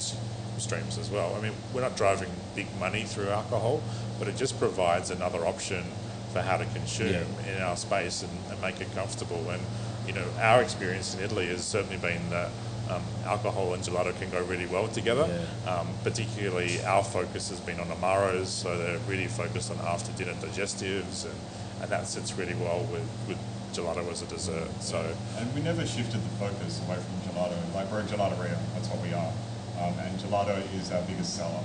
[0.59, 1.35] streams as well.
[1.35, 3.83] I mean, we're not driving big money through alcohol,
[4.19, 5.85] but it just provides another option
[6.33, 9.49] for how to consume in our space and, and make it comfortable.
[9.51, 9.63] And
[10.07, 12.51] you know, our experience in Italy has certainly been that
[12.91, 15.29] um, alcohol and gelato can go really well together.
[15.67, 20.35] Um, particularly, our focus has been on amaros, so they're really focused on after dinner
[20.35, 21.35] digestives, and,
[21.83, 23.39] and that sits really well with, with
[23.73, 24.69] gelato as a dessert.
[24.81, 24.99] So.
[25.39, 27.57] And we never shifted the focus away from gelato.
[27.75, 29.33] Like we're a gelateria, that's what we are.
[29.81, 31.63] Um, and gelato is our biggest seller.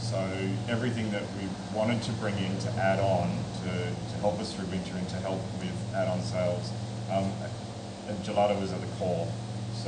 [0.00, 0.16] So
[0.68, 4.66] everything that we wanted to bring in to add on to, to help us through
[4.66, 6.70] winter and to help with add-on sales,
[7.10, 7.32] um,
[8.22, 9.26] gelato was at the core.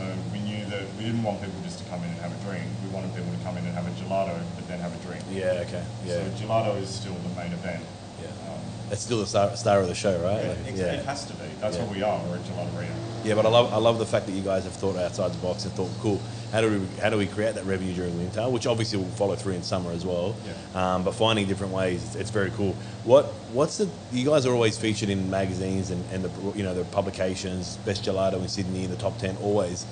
[0.01, 2.41] So we knew that we didn't want people just to come in and have a
[2.49, 2.65] drink.
[2.83, 5.23] We wanted people to come in and have a gelato, but then have a drink.
[5.31, 5.65] Yeah.
[5.69, 5.85] Okay.
[6.07, 6.25] Yeah.
[6.25, 7.85] So gelato is still the main event.
[8.23, 8.29] yeah.
[8.49, 10.41] Um, That's still the star, star of the show, right?
[10.43, 11.45] yeah, Like, it, it has to be.
[11.61, 11.85] That's Yeah.
[11.85, 12.19] what we are.
[12.25, 12.97] We're a gelateria.
[13.23, 15.39] Yeah, but I love I love the fact that you guys have thought outside the
[15.39, 16.21] box and thought, cool,
[16.53, 19.37] how do we how do we create that revenue during winter, which obviously will follow
[19.37, 20.35] through in summer as well.
[20.47, 20.95] Yeah.
[20.95, 22.73] Um, but finding different ways, it's, it's very cool.
[23.05, 26.75] What what's the you guys are always featured in magazines and, and the you know
[26.75, 29.85] the publications, best gelato in Sydney, in the top ten always.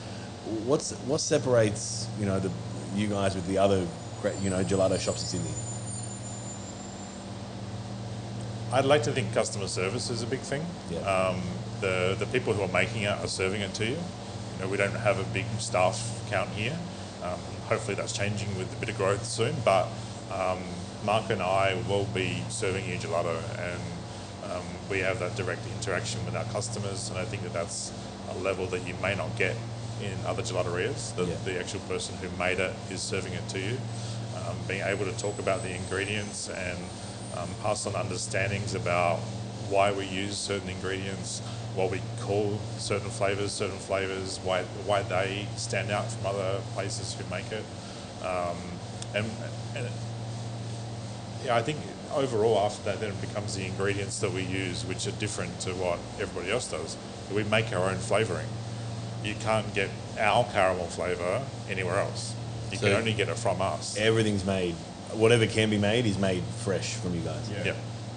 [0.64, 2.50] What's what separates you know the
[2.94, 3.86] you guys with the other
[4.22, 5.54] great you know gelato shops in Sydney?
[8.72, 10.64] I'd like to think customer service is a big thing.
[10.90, 11.00] Yeah.
[11.00, 11.40] Um,
[11.80, 13.92] the the people who are making it are serving it to you.
[13.92, 16.76] You know, we don't have a big staff count here.
[17.22, 17.38] Um,
[17.68, 19.54] hopefully, that's changing with a bit of growth soon.
[19.64, 19.88] But
[20.32, 20.58] um,
[21.04, 26.24] Mark and I will be serving you gelato, and um, we have that direct interaction
[26.24, 27.08] with our customers.
[27.10, 27.92] And I think that that's
[28.30, 29.54] a level that you may not get
[30.02, 31.14] in other gelaterias.
[31.16, 31.34] The, Yeah.
[31.44, 33.78] the actual person who made it is serving it to you.
[34.36, 36.78] Um, being able to talk about the ingredients and
[37.36, 39.18] um, pass on understandings about
[39.68, 41.42] why we use certain ingredients,
[41.74, 47.14] what we call certain flavors, certain flavors, why why they stand out from other places
[47.14, 47.64] who make it,
[48.24, 48.56] um,
[49.14, 49.26] and
[49.76, 49.88] and
[51.44, 51.78] yeah, I think
[52.14, 55.70] overall after that, then it becomes the ingredients that we use, which are different to
[55.74, 56.96] what everybody else does.
[57.32, 58.46] We make our own flavoring.
[59.22, 62.34] You can't get our caramel flavor anywhere else.
[62.72, 63.96] You So- can only get it from us.
[63.96, 64.74] Everything's made,
[65.12, 67.48] whatever can be made is made fresh from you guys.
[67.50, 67.64] Yeah.
[67.64, 67.74] Yeah.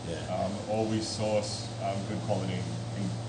[0.10, 0.36] Yeah.
[0.36, 2.58] Um, or we source um, good quality.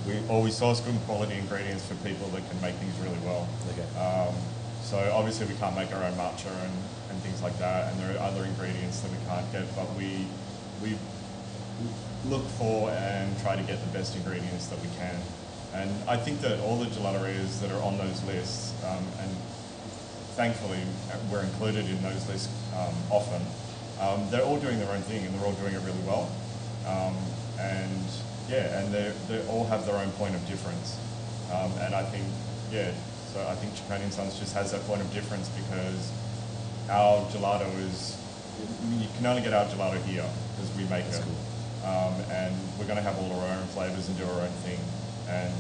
[0.07, 3.49] We, always source good quality ingredients for people that can make things really well.
[3.71, 3.87] Okay.
[3.99, 4.35] Um,
[4.83, 6.75] so obviously we can't make our own matcha and,
[7.11, 10.27] and things like that, and there are other ingredients that we can't get, but we
[10.83, 10.99] we
[12.27, 15.17] look for and try to get the best ingredients that we can.
[15.75, 19.31] And I think that all the gelaterias that are on those lists, um, and
[20.37, 23.43] thankfully uh, we're included in those lists um, often,
[24.01, 26.31] um, they're all doing their own thing and they're all doing it really well.
[26.87, 27.17] Um,
[27.59, 28.05] and
[28.53, 31.01] yeah, and they they all have their own point of difference.
[31.53, 32.25] Um, and I think
[32.71, 32.93] yeah,
[33.33, 36.13] so I think and Sons just has that point of difference because
[36.91, 38.21] our gelato is
[38.93, 41.25] you can only get our gelato here because we make That's it.
[41.25, 41.89] cool.
[41.89, 44.79] Um, and we're going to have all our own flavors and do our own thing.
[45.29, 45.53] And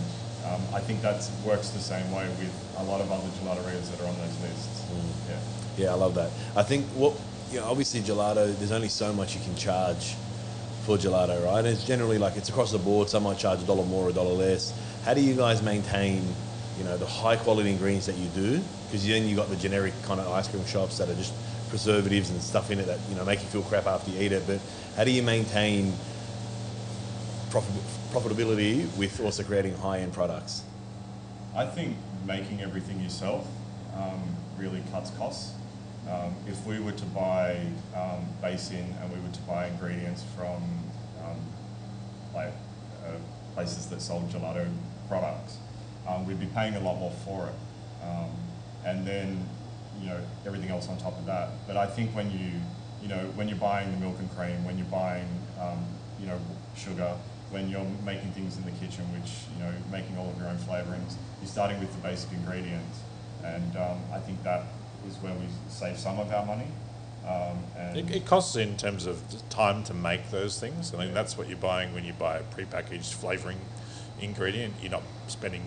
[0.46, 4.00] um, I think that works the same way with a lot of other gelaterias that
[4.00, 4.82] are on those lists.
[4.92, 5.30] Mm.
[5.30, 5.38] Yeah.
[5.76, 6.30] Yeah, I love that.
[6.54, 7.14] I think what
[7.50, 8.56] you know, obviously gelato.
[8.58, 10.14] There's only so much you can charge
[10.84, 11.58] for gelato, right?
[11.58, 13.08] And it's generally like it's across the board.
[13.08, 14.72] Some might charge a dollar more, a dollar less.
[15.04, 16.22] How do you guys maintain,
[16.78, 18.60] you know, the high quality ingredients that you do?
[18.86, 21.34] Because then you've got the generic kind of ice cream shops that are just
[21.68, 24.32] preservatives and stuff in it that you know make you feel crap after you eat
[24.32, 24.42] it.
[24.46, 24.60] But
[24.96, 25.92] how do you maintain
[27.50, 27.72] profit,
[28.10, 30.64] profitability with also creating high end products?
[31.56, 33.46] I think making everything yourself
[33.96, 34.22] um,
[34.58, 35.54] really cuts costs.
[36.10, 40.62] Um, if we were to buy um, basin and we were to buy ingredients from
[41.24, 41.40] um,
[42.34, 42.52] like
[43.06, 43.12] uh,
[43.54, 44.68] places that sold gelato
[45.08, 45.58] products,
[46.08, 47.54] um, we'd be paying a lot more for it.
[48.04, 48.30] Um,
[48.84, 49.48] and then,
[50.00, 51.50] you know, everything else on top of that.
[51.68, 52.50] But I think when you,
[53.00, 55.28] you know, when you're buying the milk and cream, when you're buying,
[55.60, 55.84] um,
[56.18, 56.38] you know,
[56.76, 57.14] sugar,
[57.50, 60.56] when you're making things in the kitchen, which, you know, making all of your own
[60.56, 62.98] flavorings, you're starting with the basic ingredients.
[63.44, 64.64] And I think that
[65.08, 66.66] is where we save some of our money.
[67.26, 70.92] Um, and It, it costs in terms of time to make those things.
[70.94, 73.58] I mean, that's what you're buying when you buy a prepackaged flavoring
[74.20, 74.74] ingredient.
[74.80, 75.62] You're not spending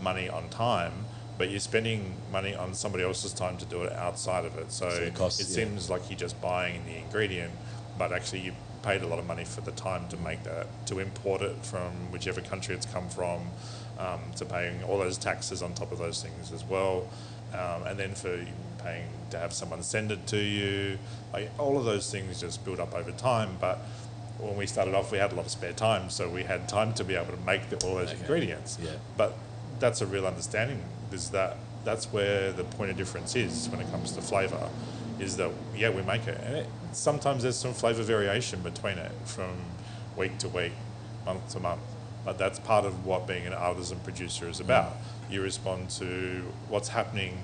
[0.00, 0.92] money on time,
[1.36, 4.72] but you're spending money on somebody else's time to do it outside of it.
[4.72, 5.66] So, So it costs, it yeah.
[5.66, 7.52] seems like you're just buying the ingredient,
[7.98, 10.98] but actually you paid a lot of money for the time to make that, to
[11.00, 13.40] import it from whichever country it's come from,
[13.98, 17.08] um, to paying all those taxes on top of those things as well,
[17.54, 18.38] um, and then for
[18.84, 20.98] paying to have someone send it to you.
[21.32, 23.56] Like all of those things just build up over time.
[23.60, 23.78] But
[24.38, 26.92] when we started off, we had a lot of spare time, so we had time
[26.94, 28.20] to be able to make the, all those Okay.
[28.20, 28.78] ingredients.
[28.82, 28.90] Yeah.
[29.16, 29.34] But
[29.80, 30.82] that's a real understanding.
[31.12, 34.68] Is that that's where the point of difference is when it comes to flavour,
[35.20, 39.12] is that yeah we make it, and it, sometimes there's some flavour variation between it
[39.24, 39.54] from
[40.16, 40.72] week to week,
[41.24, 41.80] month to month.
[42.24, 44.92] But that's part of what being an artisan producer is about.
[44.92, 45.32] Mm.
[45.32, 47.38] You respond to what's happening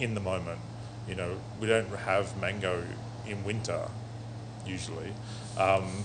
[0.00, 0.58] in the moment.
[1.08, 2.82] You know, we don't have mango
[3.26, 3.88] in winter
[4.66, 5.12] usually.
[5.56, 6.04] Um,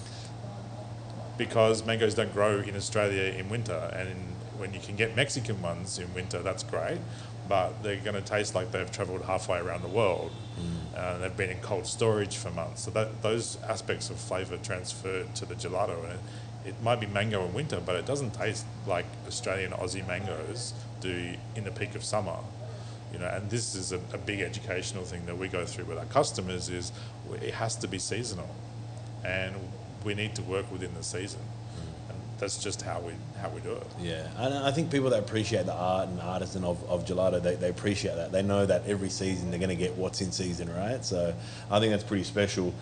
[1.37, 4.17] because mangoes don't grow in Australia in winter, and in,
[4.57, 6.99] when you can get Mexican ones in winter, that's great.
[7.49, 10.31] But they're going to taste like they've travelled halfway around the world,
[10.95, 12.83] uh, they've been in cold storage for months.
[12.83, 16.19] So that those aspects of flavour transfer to the gelato, and it,
[16.69, 21.33] it might be mango in winter, but it doesn't taste like Australian Aussie mangoes do
[21.55, 22.37] in the peak of summer
[23.11, 25.97] you know, and this is a, a big educational thing that we go through with
[25.97, 26.91] our customers is
[27.41, 28.49] it has to be seasonal,
[29.25, 29.55] and
[30.03, 32.09] we need to work within the season, mm.
[32.09, 33.87] and that's just how we how we do it.
[33.99, 37.55] Yeah, and I think people that appreciate the art and artisan of, of gelato, they,
[37.55, 38.31] they appreciate that.
[38.31, 41.03] They know that every season they're going to get what's in season, right?
[41.03, 41.33] So
[41.69, 42.73] I think that's pretty special.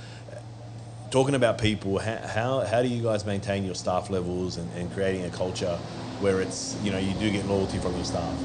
[1.12, 4.94] Talking about people, how, how, how do you guys maintain your staff levels and, and
[4.94, 5.76] creating a culture
[6.20, 8.38] where it's, you know, you do get loyalty from your staff?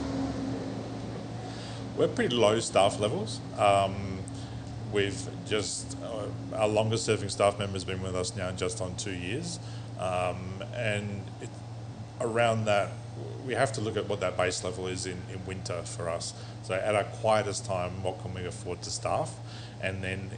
[1.97, 3.41] We're pretty low staff levels.
[3.57, 4.19] Um,
[4.93, 6.27] we've just uh,
[6.57, 9.61] our longest serving staff member has been with us now just on two years,
[10.01, 11.49] um, and it,
[12.21, 12.91] around that
[13.47, 16.35] we have to look at what that base level is in, in winter for us.
[16.65, 19.33] So at our quietest time, what can we afford to staff,
[19.81, 20.31] and then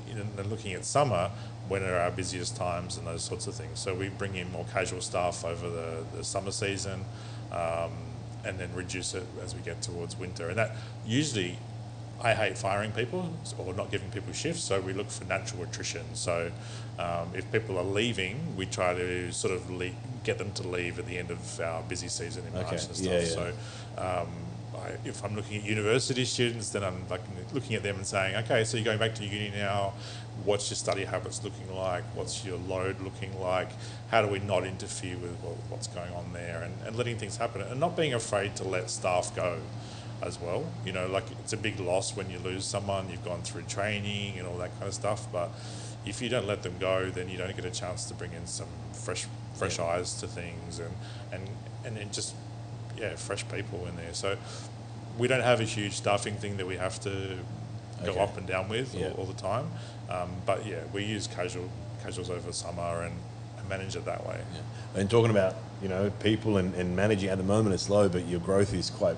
[0.51, 1.31] looking at summer,
[1.69, 3.79] when are our busiest times and those sorts of things.
[3.79, 7.05] So we bring in more casual staff over the, the summer season.
[7.51, 7.93] Um,
[8.47, 10.49] and then reduce it as we get towards winter.
[10.49, 10.77] And that
[11.07, 11.59] usually,
[12.23, 16.03] I hate firing people or not giving people shifts, so we look for natural attrition.
[16.15, 16.51] So
[16.99, 19.91] um, if people are leaving, we try to sort of le-
[20.25, 22.81] get them to leave at the end of our busy season in March Okay, and
[22.97, 23.01] stuff.
[23.01, 23.25] yeah, yeah.
[23.27, 23.53] So
[23.99, 24.29] um,
[24.83, 27.21] I, if I'm looking at university students, then I'm like
[27.53, 29.93] looking at them and saying, okay, so you're going back to uni now.
[30.45, 32.05] What's your study habits looking like?
[32.15, 33.69] What's your load looking like?
[34.11, 35.33] How do we not interfere with
[35.69, 38.91] what's going on there and, and letting things happen and not being afraid to let
[38.91, 39.61] staff go
[40.23, 40.65] as well.
[40.85, 44.39] You know, like it's a big loss when you lose someone, you've gone through training
[44.39, 45.27] and all that kind of stuff.
[45.33, 45.51] But
[46.05, 48.47] if you don't let them go, then you don't get a chance to bring in
[48.47, 50.95] some fresh fresh eyes to things and,
[51.33, 51.49] and,
[51.85, 52.35] and then just
[52.99, 54.13] yeah, fresh people in there.
[54.13, 54.37] So
[55.19, 57.39] we don't have a huge staffing thing that we have to
[58.05, 58.21] go Okay.
[58.21, 59.09] up and down with Yeah.
[59.09, 59.71] all, all the time.
[60.11, 61.69] Um, but yeah, we use casual
[62.03, 63.15] casuals over summer and,
[63.59, 64.39] and manage it that way.
[64.95, 68.27] And talking about you know people and, and managing at the moment it's low, but
[68.27, 69.17] your growth is quite.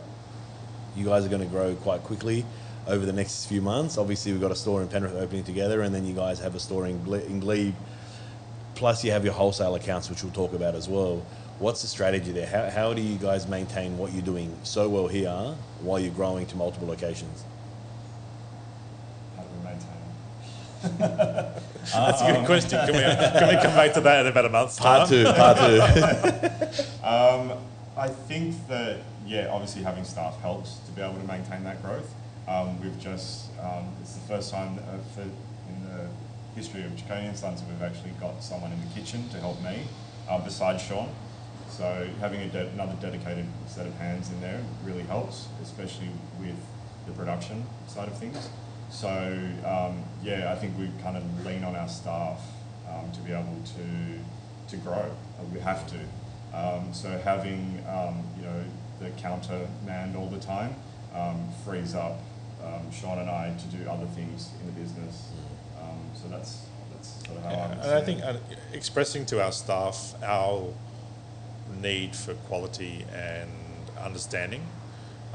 [0.97, 2.45] You guys are going to grow quite quickly
[2.89, 3.99] over the next few months.
[3.99, 6.61] Obviously, we've got a store in Penrith opening together, and then you guys have a
[6.61, 7.75] store in, Gle- in Glebe.
[8.75, 11.25] Plus, you have your wholesale accounts, which we'll talk about as well.
[11.61, 12.47] What's the strategy there?
[12.47, 16.47] How, how do you guys maintain what you're doing so well here while you're growing
[16.47, 17.45] to multiple locations?
[19.37, 20.49] How do we maintain it?
[20.83, 22.79] That's a good question.
[22.87, 23.01] Can we,
[23.39, 25.25] can we come back to that in about a month's Part time?
[25.25, 26.85] two, part two.
[27.09, 27.53] Um,
[27.97, 32.15] I think that yeah, obviously having staff helps to be able to maintain that growth.
[32.47, 36.07] Um, we've just um, it's the first time uh, for, in the
[36.55, 39.61] history of Ciccone and Sons that we've actually got someone in the kitchen to help
[39.63, 39.83] me,
[40.29, 41.09] uh, besides Sean.
[41.71, 46.09] So having a de- another dedicated set of hands in there really helps, especially
[46.41, 46.57] with
[47.07, 48.49] the production side of things.
[48.91, 49.09] So
[49.65, 52.41] um, yeah, I think we kind of lean on our staff
[52.89, 55.11] um, to be able to to grow.
[55.53, 55.99] We have to.
[56.57, 58.65] Um, so having um, you know
[59.01, 60.75] the counter manned all the time
[61.15, 62.19] um, frees up
[62.65, 65.31] um, Sean and I to do other things in the business.
[65.81, 67.73] Um, so that's that's sort of how Yeah, I'm.
[67.73, 68.35] and I think uh,
[68.73, 70.73] expressing to our staff our
[71.81, 73.51] need for quality and
[74.01, 74.67] understanding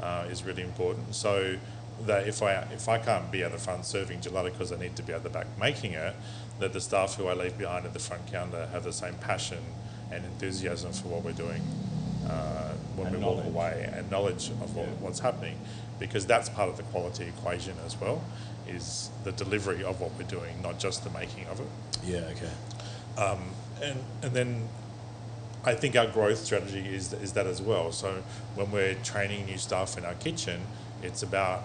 [0.02, 1.14] uh, is really important.
[1.14, 1.56] So
[2.06, 4.96] that if I if I can't be at the front serving gelato because I need
[4.96, 6.14] to be at the back making it,
[6.60, 9.58] that the staff who I leave behind at the front counter have the same passion
[10.10, 11.62] and enthusiasm for what we're doing
[12.28, 14.92] uh, when And we walk away and knowledge of what, Yeah.
[15.00, 15.58] what's happening,
[15.98, 18.22] because that's part of the quality equation as well,
[18.68, 21.66] is the delivery of what we're doing, not just the making of it.
[22.04, 22.50] Yeah, okay.
[23.16, 23.40] Um,
[23.82, 24.68] and and then
[25.64, 27.92] I think our growth strategy is is that as well.
[27.92, 28.22] So
[28.54, 30.60] when we're training new staff in our kitchen,
[31.02, 31.64] it's about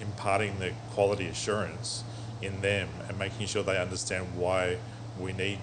[0.00, 2.04] imparting the quality assurance
[2.42, 4.76] in them and making sure they understand why
[5.18, 5.58] we need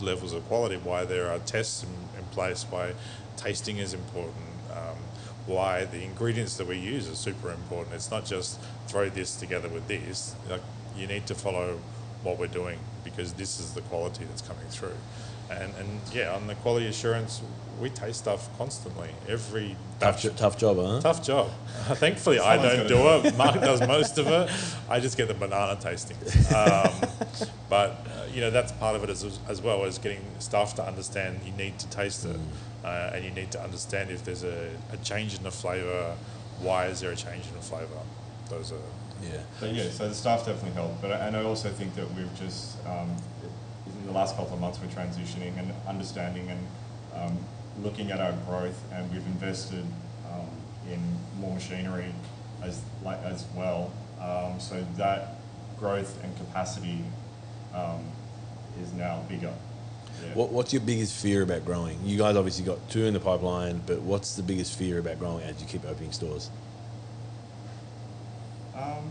[0.00, 2.92] levels of quality, why there are tests in, in place, why
[3.36, 4.34] tasting is important,
[4.72, 4.96] um,
[5.46, 7.94] why the ingredients that we use are super important.
[7.94, 10.34] It's not just throw this together with this.
[10.48, 10.62] Like
[10.96, 11.78] you need to follow
[12.22, 14.96] what we're doing because this is the quality that's coming through.
[15.50, 17.42] And, and yeah, on the quality assurance,
[17.80, 19.08] we taste stuff constantly.
[19.28, 21.00] Every Tough, batch jo- tough job, huh?
[21.00, 21.50] Tough job.
[21.94, 22.96] Thankfully, I don't do
[23.28, 23.36] it.
[23.36, 24.50] Mark does most of it.
[24.88, 26.16] I just get the banana tasting.
[26.54, 26.92] Um,
[27.68, 30.86] but uh, you know that's part of it as, as well as getting staff to
[30.86, 32.36] understand you need to taste it,
[32.84, 36.14] uh, and you need to understand if there's a, a change in the flavour.
[36.60, 38.00] Why is there a change in the flavour?
[38.50, 38.76] Those are
[39.22, 39.38] Yeah.
[39.58, 41.00] But yeah, so the staff definitely help.
[41.00, 43.16] But I- and I also think that we've just um,
[44.00, 46.66] in the last couple of months we're transitioning and understanding and
[47.14, 47.38] um,
[47.82, 49.84] looking at our growth, and we've invested
[50.30, 50.48] um,
[50.90, 51.00] in
[51.38, 52.12] more machinery
[52.62, 53.92] as like as well.
[54.20, 55.36] Um, so that
[55.78, 57.02] growth and capacity
[57.74, 58.04] um,
[58.82, 59.52] is now bigger.
[60.22, 60.34] Yeah.
[60.34, 61.98] What, what's your biggest fear about growing?
[62.04, 65.42] You guys obviously got two in the pipeline, but what's the biggest fear about growing
[65.44, 66.50] as you keep opening stores?
[68.76, 69.10] Um,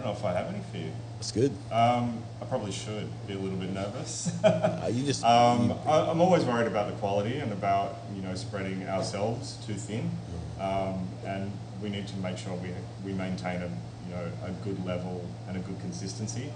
[0.00, 0.90] don't know if I have any fear.
[1.16, 1.52] That's good.
[1.70, 4.32] Um, I probably should be a little bit nervous.
[4.42, 8.22] Uh, you just Um, you- I, I'm always worried about the quality and about you
[8.22, 10.10] know spreading ourselves too thin,
[10.58, 12.70] um, and we need to make sure we
[13.04, 16.50] we maintain a you know a good level and a good consistency.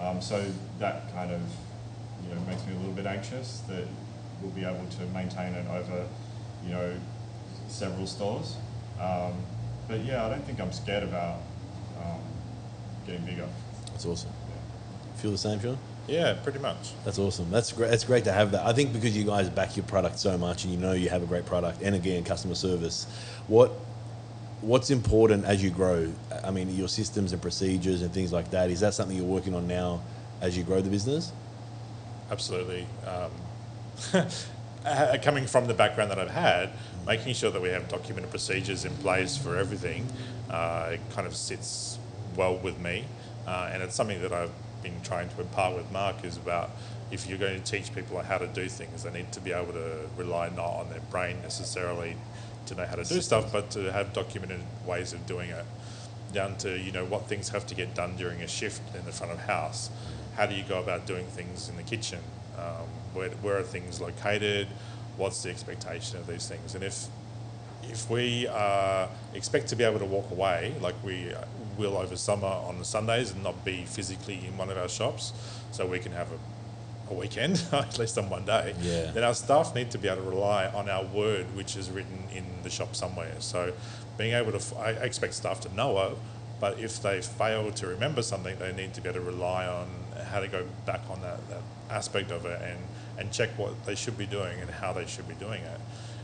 [0.00, 0.44] Um, so
[0.78, 1.40] that kind of
[2.26, 3.84] you know makes me a little bit anxious that
[4.40, 6.06] we'll be able to maintain it over
[6.64, 6.94] you know
[7.68, 8.56] several stores.
[8.98, 9.34] Um,
[9.86, 11.40] but yeah, I don't think I'm scared about
[13.06, 13.48] getting bigger.
[13.90, 14.30] that's awesome.
[14.48, 15.20] Yeah.
[15.20, 15.78] Feel the same, Sean?
[16.06, 16.92] yeah, pretty much.
[17.04, 17.50] That's awesome.
[17.50, 17.90] That's great.
[17.90, 18.64] That's great to have that.
[18.66, 21.22] I think because you guys back your product so much and you know you have
[21.22, 23.06] a great product, and again, customer service.
[23.48, 23.72] What
[24.62, 26.10] What's important as you grow?
[26.42, 28.70] I mean, your systems and procedures and things like that.
[28.70, 30.00] Is that something you're working on now
[30.40, 31.30] as you grow the business?
[32.30, 32.86] Absolutely.
[33.06, 33.30] Um,
[34.84, 36.70] uh, coming from the background that I've had,
[37.06, 40.06] making sure that we have documented procedures in place for everything
[40.50, 41.98] uh, it kind of sits
[42.36, 43.04] well with me.
[43.46, 44.50] Uh, and it's something that I've
[44.82, 46.70] been trying to impart with Mark is about
[47.10, 49.72] if you're going to teach people how to do things, they need to be able
[49.72, 52.16] to rely not on their brain necessarily
[52.66, 55.64] to know how to do stuff, but to have documented ways of doing it.
[56.32, 59.12] Down to you know what things have to get done during a shift in the
[59.12, 59.90] front of house.
[60.36, 62.18] How do you go about doing things in the kitchen?
[62.58, 64.66] Um, where, where are things located?
[65.16, 66.74] What's the expectation of these things?
[66.74, 67.06] And if
[67.84, 71.32] if we uh, expect to be able to walk away, like we
[71.78, 75.32] will over summer on the Sundays, and not be physically in one of our shops,
[75.72, 79.10] so we can have a, a weekend, at least on one day, Yeah.
[79.12, 82.24] then our staff need to be able to rely on our word, which is written
[82.34, 83.34] in the shop somewhere.
[83.40, 83.72] So
[84.18, 86.16] being able to, f- I expect staff to know it,
[86.60, 89.88] but if they fail to remember something, they need to be able to rely on
[90.30, 91.60] how to go back on that, that
[91.90, 92.78] aspect of it and,
[93.18, 95.80] and check what they should be doing and how they should be doing it.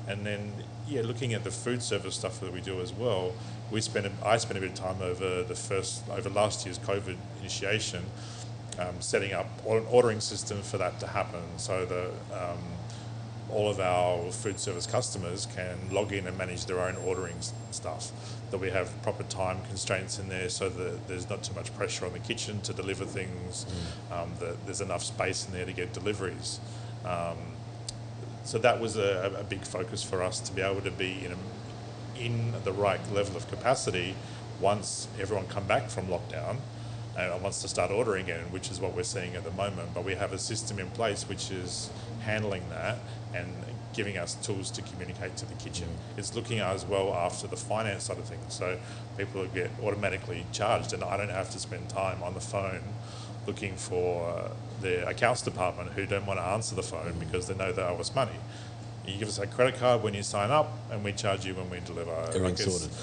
[0.08, 0.52] And then,
[0.88, 3.32] yeah, looking at the food service stuff that we do as well,
[3.70, 6.78] we spent, a- I spent a bit of time over the first, over last year's
[6.78, 8.04] COVID initiation,
[8.78, 12.58] um, setting up an ordering system for that to happen so that um,
[13.50, 17.36] all of our food service customers can log in and manage their own ordering
[17.70, 18.10] stuff.
[18.50, 22.06] That we have proper time constraints in there so that there's not too much pressure
[22.06, 23.66] on the kitchen to deliver things,
[24.10, 26.60] um, that there's enough space in there to get deliveries.
[27.04, 27.36] Um,
[28.44, 31.32] so that was a, a big focus for us to be able to be in,
[31.32, 34.14] a, in the right level of capacity
[34.60, 36.56] once everyone come back from lockdown
[37.16, 39.90] uh, and wants to start ordering again, which is what we're seeing at the moment.
[39.94, 41.90] But we have a system in place which is
[42.22, 42.98] handling that
[43.34, 43.52] and
[43.92, 45.88] giving us tools to communicate to the kitchen.
[45.88, 46.18] Mm.
[46.18, 48.54] It's looking as well after the finance side of things.
[48.54, 48.78] So
[49.18, 52.82] people get automatically charged, and I don't have to spend time on the phone
[53.46, 54.50] looking for
[54.82, 57.82] uh, the accounts department who don't want to answer the phone because they know they
[57.82, 58.32] owe us money.
[59.06, 61.68] You give us a credit card when you sign up, and we charge you when
[61.70, 62.12] we deliver.
[62.28, 62.96] Everything's it's- sorted.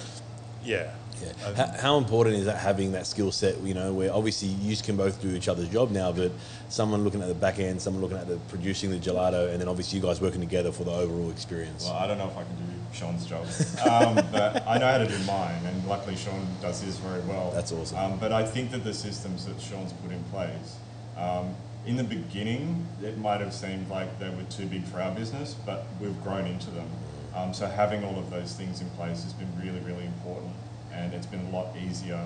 [0.63, 0.91] Yeah.
[1.21, 1.53] Yeah.
[1.55, 3.59] How, how important is that having that skill set?
[3.61, 6.31] You know, where obviously you can both do each other's job now, but
[6.69, 9.67] someone looking at the back end, someone looking at the producing the gelato, and then
[9.67, 11.85] obviously you guys working together for the overall experience.
[11.85, 12.63] Well, I don't know if I can do
[12.93, 13.45] Sean's job,
[13.85, 17.51] um, but I know how to do mine, and luckily Sean does his very well.
[17.51, 17.97] That's awesome.
[17.97, 20.77] Um, but I think that the systems that Sean's put in place,
[21.17, 21.53] um,
[21.85, 25.55] in the beginning, it might have seemed like they were too big for our business,
[25.65, 26.87] but we've grown into them.
[27.35, 30.51] Um, so having all of those things in place has been really, really important,
[30.91, 32.19] and it's been a lot easier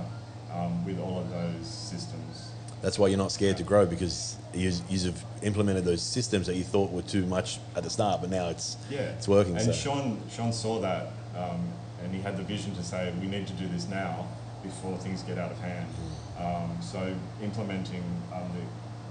[0.51, 2.51] um, with all of those systems.
[2.82, 6.64] That's why you're not scared to grow because you have implemented those systems that you
[6.64, 9.56] thought were too much at the start, but now it's Yeah, it's working.
[9.56, 9.72] And so.
[9.72, 11.72] Sean, Sean saw that, um,
[12.04, 14.28] and he had the vision to say, we need to do this now
[14.64, 15.88] before things get out of hand.
[15.89, 16.64] Mm.
[16.64, 18.62] Um, so implementing um, the,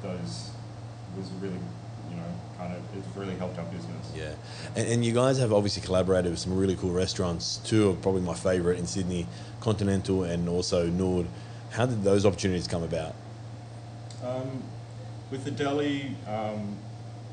[0.03, 0.51] those
[1.17, 1.59] was really,
[2.11, 2.23] you know,
[2.59, 4.13] kind of it's really helped our business.
[4.15, 4.35] Yeah,
[4.77, 7.59] and, and you guys have obviously collaborated with some really cool restaurants.
[7.65, 9.27] Two are probably my favourite in Sydney,
[9.61, 11.27] Continental and also Nour.
[11.71, 13.15] How did those opportunities come about?
[14.25, 14.63] Um,
[15.31, 16.77] with the deli, um,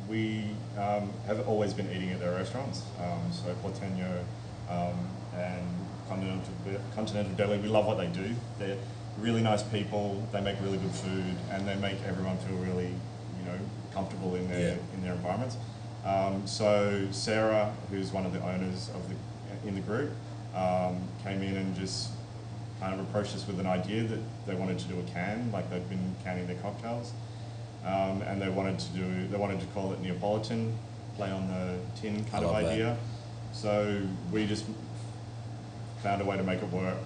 [0.09, 0.45] we
[0.77, 2.83] um, have always been eating at their restaurants.
[2.99, 4.23] Um, so Porteño
[4.69, 5.67] um, and
[6.07, 6.53] Continental,
[6.95, 8.33] Continental Deli, we love what they do.
[8.57, 8.77] They're
[9.21, 10.25] really nice people.
[10.31, 13.57] They make really good food, and they make everyone feel really, you know,
[13.93, 14.75] comfortable in their Yeah.
[14.95, 15.57] in their environments.
[16.05, 19.15] Um, so Sarah, who's one of the owners of the
[19.67, 20.11] in the group,
[20.55, 22.09] um, came in and just
[22.79, 25.69] kind of approached us with an idea that they wanted to do a can, like
[25.69, 27.11] they'd been canning their cocktails,
[27.85, 30.77] um, and they wanted to do they wanted to call it Neapolitan,
[31.17, 32.71] play on the tin kind of love that.
[32.73, 32.97] idea.
[33.51, 34.01] So
[34.31, 34.65] we just
[36.01, 36.97] found a way to make it work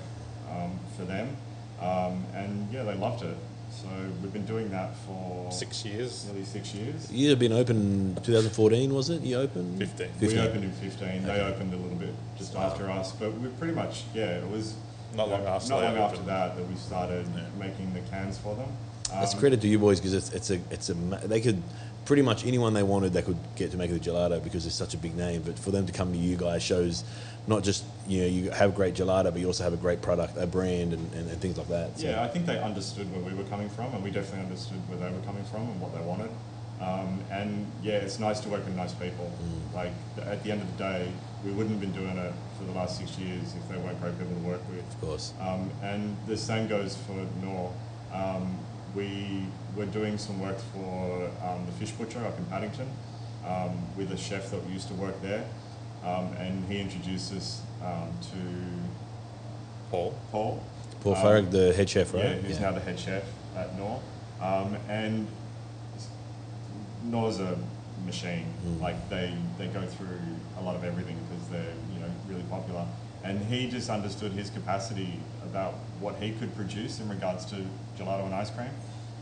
[0.52, 1.36] um, for them,
[1.82, 3.36] um, and yeah, they loved it.
[3.72, 3.88] So
[4.22, 6.26] we've been doing that for Six years.
[6.28, 7.12] nearly six years.
[7.12, 9.22] You had been open 2014, was it?
[9.24, 10.08] You opened 15.
[10.22, 11.24] We opened in 15.
[11.26, 12.68] They opened a little bit just Wow.
[12.68, 14.76] after us, but we pretty much, yeah, it was
[15.16, 17.42] Not long after Not long after that that we started Yeah.
[17.60, 18.68] making the cans for them.
[19.12, 21.62] That's Um, credit to you boys because it's, it's a it's a they could
[22.06, 24.94] pretty much anyone they wanted they could get to make the gelato because it's such
[24.94, 25.42] a big name.
[25.42, 27.04] But for them to come to you guys shows
[27.48, 30.38] not just you know you have great gelato, but you also have a great product,
[30.38, 31.98] a brand, and, and, and things like that.
[31.98, 34.78] So, Yeah, I think they understood where we were coming from, and we definitely understood
[34.90, 36.30] where they were coming from and what they wanted.
[36.82, 39.32] Um, and yeah, it's nice to work with nice people.
[39.42, 39.76] Mm.
[39.76, 39.92] Like
[40.26, 41.12] at the end of the day,
[41.46, 44.18] we wouldn't have been doing it for the last six years if they weren't great
[44.18, 44.80] people to work with.
[44.80, 45.34] of course.
[45.40, 47.72] Um, and the same goes for Nour.
[48.14, 48.58] Um,
[48.96, 52.88] we were doing some work for um, the fish butcher up in Paddington
[53.46, 55.46] um, with a chef that used to work there.
[56.04, 58.38] Um, and he introduced us um, to
[59.90, 60.18] Paul.
[60.32, 60.64] Paul.
[61.02, 62.24] Paul Um, Farag, the head chef, right?
[62.24, 63.24] Yeah, who's now the head chef
[63.56, 64.02] at Nour.
[64.42, 65.28] Um, and
[67.04, 67.58] Nour's a
[68.06, 68.46] machine.
[68.82, 70.20] Like they they go through
[70.60, 72.86] a lot of everything because they're you know really popular.
[73.24, 75.20] And he just understood his capacity
[75.54, 77.56] about what he could produce in regards to
[77.96, 78.74] gelato and ice cream.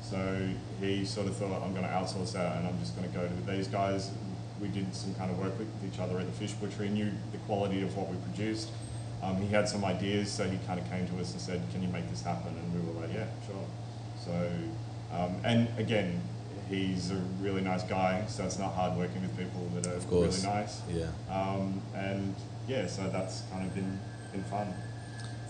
[0.02, 0.48] So
[0.80, 3.28] he sort of thought, I'm going to outsource that and I'm just going to go
[3.28, 4.12] to these guys.
[4.62, 7.38] We did some kind of work with each other at the fish butchery, knew the
[7.40, 8.70] quality of what we produced.
[9.22, 11.84] Um, he had some ideas, so he kind of came to us and said, Can
[11.84, 12.56] you make this happen?
[12.56, 13.66] And we were like, Yeah, sure.
[14.26, 14.52] So,
[15.14, 16.22] um, and again,
[16.70, 20.42] he's a really nice guy, so it's not hard working with people that are really
[20.44, 20.82] nice.
[20.90, 21.08] Yeah.
[21.30, 22.34] Um, and
[22.68, 24.00] yeah, so that's kind of been,
[24.32, 24.74] been fun.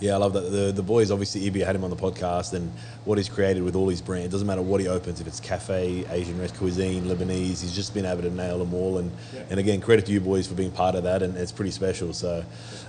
[0.01, 0.51] Yeah, I love that.
[0.51, 2.71] The the boys obviously Ibi had him on the podcast and
[3.05, 4.25] what he's created with all his brands.
[4.27, 7.93] It doesn't matter what he opens, if it's cafe, Asian rest cuisine, Lebanese, he's just
[7.93, 8.97] been able to nail them all.
[8.97, 9.41] And Yeah.
[9.51, 12.13] and again, credit to you boys for being part of that, and it's pretty special.
[12.13, 12.43] So,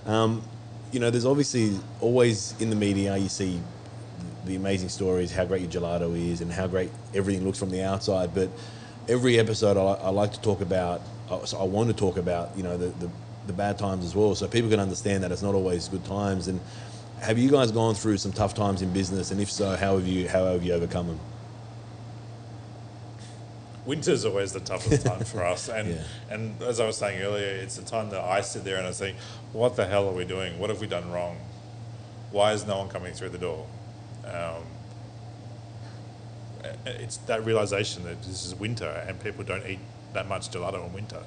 [0.06, 0.42] um,
[0.90, 3.60] you know, there's obviously always in the media you see
[4.46, 7.82] the amazing stories, how great your gelato is, and how great everything looks from the
[7.82, 8.34] outside.
[8.34, 8.48] But
[9.06, 11.02] every episode, I, I like to talk about.
[11.44, 13.10] So I want to talk about, you know, the, the
[13.46, 16.46] the bad times as well, so people can understand that it's not always good times.
[16.48, 16.60] And
[17.22, 19.30] have you guys gone through some tough times in business?
[19.30, 21.20] And if so, how have you how have you overcome them?
[23.84, 25.68] winter's always the toughest time for us.
[25.68, 26.02] And Yeah.
[26.30, 28.92] and as I was saying earlier, it's the time that I sit there and I
[28.92, 29.16] think,
[29.52, 30.58] what the hell are we doing?
[30.60, 31.38] What have we done wrong?
[32.30, 33.66] Why is no one coming through the door?
[34.24, 34.62] Um,
[36.86, 39.80] it's that realization that this is winter and people don't eat
[40.12, 41.22] that much gelato in winter.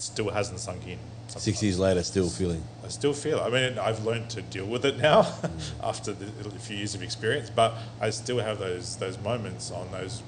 [0.00, 0.98] Still hasn't sunk in.
[1.28, 2.64] Six years later, still feeling.
[2.82, 3.38] I still feel.
[3.38, 3.42] it.
[3.42, 5.32] I mean, I've learned to deal with it now
[5.82, 7.50] after the, a few years of experience.
[7.50, 10.22] But I still have those those moments on those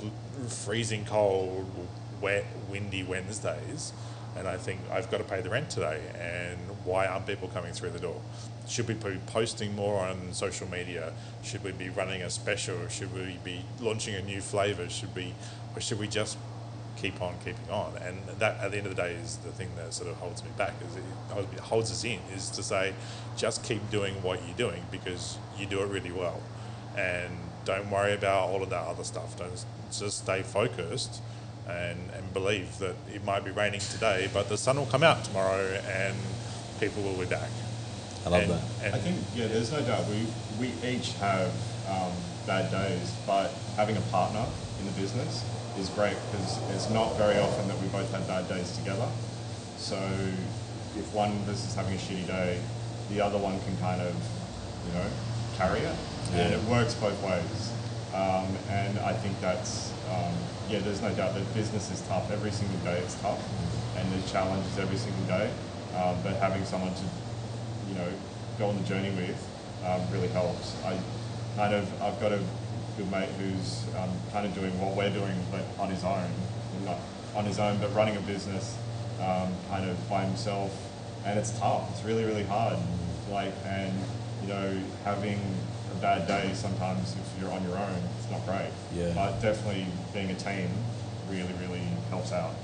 [0.00, 1.66] bl- freezing cold,
[2.20, 3.92] wet, windy Wednesdays,
[4.36, 6.00] and I think I've got to pay the rent today.
[6.14, 8.20] And why aren't people coming through the door?
[8.68, 11.12] Should we be posting more on social media?
[11.42, 12.76] Should we be running a special?
[12.88, 14.88] Should we be launching a new flavour?
[14.88, 15.34] Should we,
[15.74, 16.38] or should we just
[17.02, 17.96] keep on keeping on.
[17.98, 20.42] And that, at the end of the day, is the thing that sort of holds
[20.44, 20.72] me back.
[20.88, 22.94] Is it holds us in is to say,
[23.36, 26.40] just keep doing what you're doing because you do it really well,
[26.96, 27.30] and
[27.64, 29.36] don't worry about all of that other stuff.
[29.36, 29.52] Don't
[29.90, 31.20] just stay focused.
[31.68, 35.22] And, and believe that it might be raining today, but the sun will come out
[35.22, 36.16] tomorrow and
[36.80, 37.48] people will be back.
[38.26, 38.62] I love And- that.
[38.82, 40.04] and- I think, yeah, there's no doubt.
[40.08, 40.26] We,
[40.58, 41.52] we each have
[41.88, 42.10] um,
[42.48, 44.44] bad days, but having a partner
[44.80, 45.44] in the business
[45.78, 49.08] is great because it's not very often that we both have bad days together.
[49.76, 49.96] So
[50.96, 52.60] if one of us is having a shitty day,
[53.10, 54.14] the other one can kind of,
[54.86, 55.06] you know,
[55.56, 55.96] carry it.
[56.32, 57.72] And it works both ways.
[58.14, 60.32] Um, and I think that's, um,
[60.68, 62.30] yeah, there's no doubt that business is tough.
[62.30, 63.40] Every single day it's tough.
[63.96, 65.50] And there's challenges every single day.
[65.96, 67.04] Um, but having someone to
[67.92, 68.08] you know,
[68.58, 69.36] go on the journey with
[69.84, 70.76] um, really helps.
[70.84, 70.98] I
[71.56, 72.40] kind of, I've got a
[72.96, 76.30] good mate who's um, kind of doing what we're doing, but on his own.
[76.84, 76.98] Not
[77.34, 78.76] on his own, but running a business
[79.20, 80.70] um, kind of by himself.
[81.24, 81.88] And it's tough.
[81.92, 82.76] It's really, really hard.
[83.30, 83.92] Like, and,
[84.42, 85.40] you know, having
[85.92, 88.70] a bad day sometimes if you're on your own, it's not great.
[88.94, 89.12] Yeah.
[89.14, 90.68] But definitely being a team
[91.30, 92.54] really, really helps out.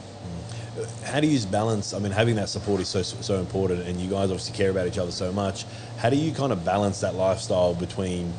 [1.04, 1.94] How do you balance?
[1.94, 4.86] I mean, having that support is so so important, and you guys obviously care about
[4.86, 5.64] each other so much.
[5.96, 8.32] How do you kind of balance that lifestyle between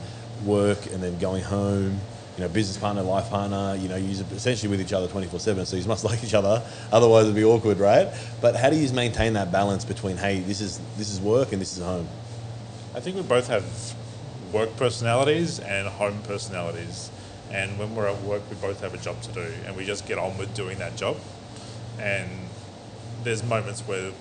[0.46, 2.00] work and then going home?
[2.38, 3.76] You know, business partner, life partner.
[3.76, 6.34] You know, you're essentially with each other twenty four seven, so you must like each
[6.34, 6.64] other.
[6.92, 8.08] Otherwise, it'd be awkward, right?
[8.42, 11.62] But how do you maintain that balance between hey, this is this is work and
[11.62, 12.08] this is home?
[12.96, 13.64] I think we both have
[14.52, 17.12] work personalities and home personalities.
[17.52, 20.08] And when we're at work, we both have a job to do, and we just
[20.08, 21.18] get on with doing that job.
[22.00, 22.30] And
[23.24, 24.12] there's moments where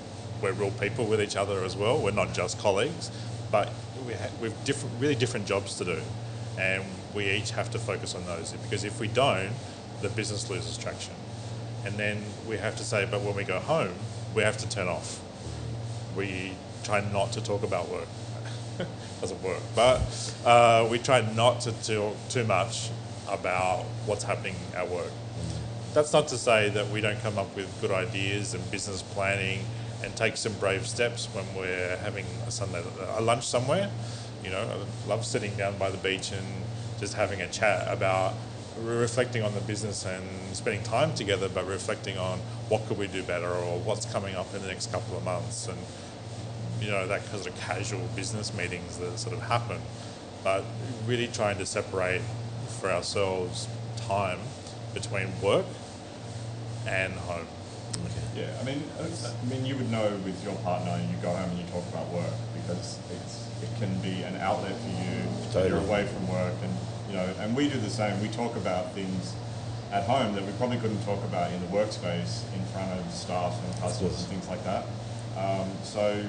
[0.42, 2.00] we're real people with each other as well.
[2.00, 3.10] We're not just colleagues,
[3.50, 3.72] but
[4.06, 6.00] we ha- we've different, really different jobs to do,
[6.58, 6.84] and
[7.14, 8.52] we each have to focus on those.
[8.52, 9.52] Because if we don't,
[10.02, 11.14] the business loses traction.
[11.84, 13.94] And then we have to say, but when we go home,
[14.34, 15.20] we have to turn off.
[16.16, 18.08] We try not to talk about work.
[19.20, 20.00] Doesn't work, but
[20.44, 22.90] uh, we try not to talk too much
[23.28, 25.10] about what's happening at work.
[25.94, 29.64] That's not to say that we don't come up with good ideas and business planning
[30.02, 32.82] and take some brave steps when we're having a Sunday
[33.16, 33.90] a lunch somewhere.
[34.44, 36.46] You know, I love sitting down by the beach and
[37.00, 38.34] just having a chat about
[38.80, 40.24] reflecting on the business and
[40.54, 42.38] spending time together, but reflecting on
[42.68, 45.66] what could we do better or what's coming up in the next couple of months
[45.66, 45.78] and
[46.80, 49.80] you know that sort of casual business meetings that sort of happen,
[50.44, 50.64] but
[51.06, 52.22] really trying to separate
[52.80, 54.38] for ourselves time
[54.94, 55.66] between work
[56.86, 57.46] and home.
[58.38, 61.50] Yeah, I mean, I mean, you would know with your partner, and you go home
[61.50, 65.26] and you talk about work because it's it can be an outlet for you.
[65.50, 65.68] Totally.
[65.70, 66.72] You're away from work, and
[67.10, 68.20] you know, and we do the same.
[68.22, 69.34] We talk about things
[69.90, 73.58] at home that we probably couldn't talk about in the workspace in front of staff
[73.64, 74.86] and customers and things like that.
[75.36, 76.22] Um, so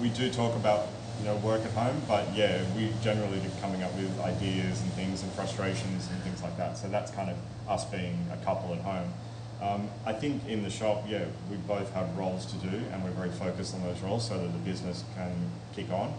[0.00, 0.86] we do talk about
[1.18, 4.92] you know work at home, but yeah, we generally are coming up with ideas and
[4.92, 6.78] things and frustrations and things like that.
[6.78, 7.36] So that's kind of
[7.68, 9.12] us being a couple at home.
[9.60, 13.10] Um, I think in the shop, yeah, we both have roles to do, and we're
[13.10, 15.32] very focused on those roles so that the business can
[15.74, 16.14] kick on.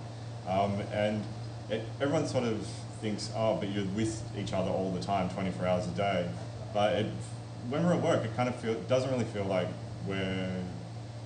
[0.47, 1.23] Um, and
[1.69, 2.65] it, everyone sort of
[3.01, 6.29] thinks, oh, but you're with each other all the time, 24 hours a day.
[6.73, 7.05] But it,
[7.69, 9.67] when we're at work, it kind of feel, doesn't really feel like
[10.07, 10.63] we're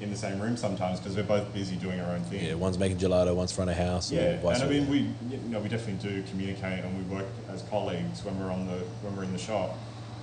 [0.02, 2.44] in the same room sometimes because we're both busy doing our own thing.
[2.44, 4.12] Yeah, one's making gelato, one's front of house.
[4.12, 4.98] Yeah, vice and I mean, we
[5.30, 8.80] you know we definitely do communicate and we work as colleagues when we're on the
[9.04, 9.78] when we're in the shop,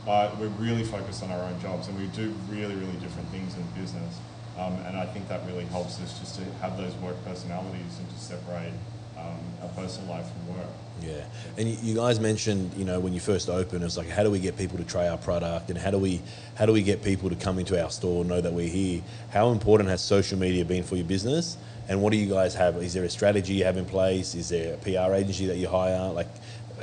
[0.08, 3.62] we're really focused on our own jobs and we do really really different things in
[3.80, 4.18] business,
[4.58, 8.08] um, and I think that really helps us just to have those work personalities and
[8.08, 8.72] to separate
[9.18, 10.68] um, our personal life from work.
[11.02, 11.24] Yeah,
[11.56, 14.22] and you, you guys mentioned, you know, when you first opened, it was like, how
[14.22, 16.22] do we get people to try our product, and how do we,
[16.56, 19.02] how do we get people to come into our store, know that we're here?
[19.30, 21.56] How important has social media been for your business?
[21.88, 22.76] And what do you guys have?
[22.82, 24.34] Is there a strategy you have in place?
[24.34, 26.12] Is there a PR agency that you hire?
[26.12, 26.28] Like,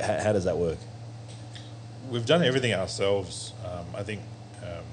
[0.02, 0.78] how, how does that work?
[2.10, 3.54] We've done everything ourselves.
[3.66, 4.22] Um, I think
[4.64, 4.84] um,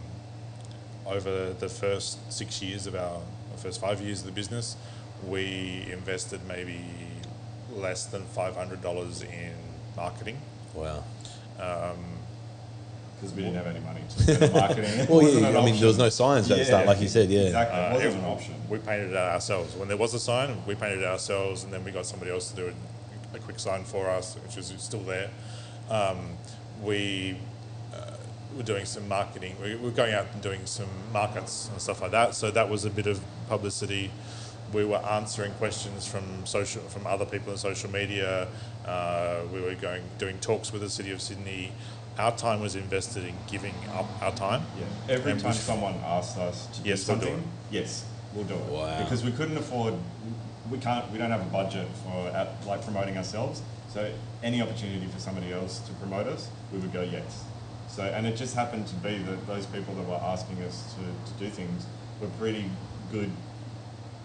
[1.06, 3.20] over the first six years of our,
[3.52, 4.76] the first five years of the business,
[5.26, 6.80] we invested maybe
[7.74, 9.52] less than five hundred dollars in
[9.96, 10.38] marketing.
[10.74, 11.04] Wow.
[11.56, 15.06] Because we didn't have any money to spend on marketing.
[15.08, 17.30] Well, yeah, an I mean, there was no signs at the start, like you said,
[17.30, 17.42] yeah.
[17.42, 18.54] Exactly, it Uh, wasn't an option.
[18.68, 19.76] We painted it ourselves.
[19.76, 22.50] When there was a sign, we painted it ourselves, and then we got somebody else
[22.50, 22.72] to do
[23.32, 25.30] a, a quick sign for us, which is still there.
[25.88, 26.36] Um,
[26.82, 27.36] we
[27.94, 28.16] uh,
[28.56, 29.56] were doing some marketing.
[29.62, 32.34] We were going out and doing some markets and stuff like that.
[32.34, 34.10] So that was a bit of publicity.
[34.72, 38.48] We were answering questions from social from other people in social media.
[38.86, 41.72] Uh, we were going doing talks with the city of Sydney.
[42.18, 44.62] Our time was invested in giving up our time.
[44.78, 45.14] Yeah.
[45.14, 47.38] Every And time we- someone asks us to Yes, do we'll do it.
[47.70, 48.04] yes,
[48.34, 48.60] we'll do it.
[48.64, 49.02] Wow.
[49.02, 49.94] Because we couldn't afford,
[50.70, 53.62] we can't, we don't have a budget for at, like promoting ourselves.
[53.92, 54.10] So
[54.42, 57.44] any opportunity for somebody else to promote us, we would go yes.
[57.88, 61.32] So and it just happened to be that those people that were asking us to,
[61.32, 61.84] to do things
[62.20, 62.64] were pretty
[63.10, 63.30] good,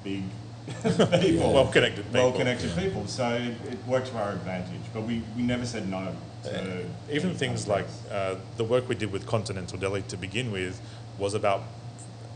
[0.03, 0.23] big
[1.21, 2.21] people, Well connected people.
[2.23, 3.07] well connected people.
[3.07, 4.81] So it, it worked to our advantage.
[4.93, 6.15] But we, we never said no.
[6.43, 10.79] To even things like uh, the work we did with Continental Deli to begin with
[11.17, 11.63] was about,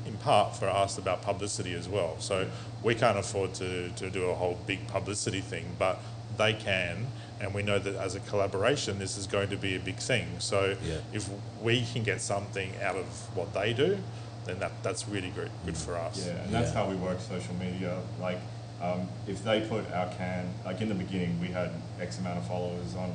[0.05, 2.19] in part, for us about publicity as well.
[2.19, 2.49] So
[2.83, 6.01] we can't afford to, to do a whole big publicity thing, but
[6.37, 7.07] they can,
[7.41, 10.27] and we know that as a collaboration, this is going to be a big thing.
[10.39, 10.97] So Yeah.
[11.11, 11.27] if
[11.61, 13.97] we can get something out of what they do,
[14.45, 16.23] then that, that's really good, good for us.
[16.25, 16.83] Yeah, and that's Yeah.
[16.83, 17.97] how we work social media.
[18.19, 18.39] Like,
[18.81, 22.47] um, if they put our can, like in the beginning, we had X amount of
[22.47, 23.11] followers on,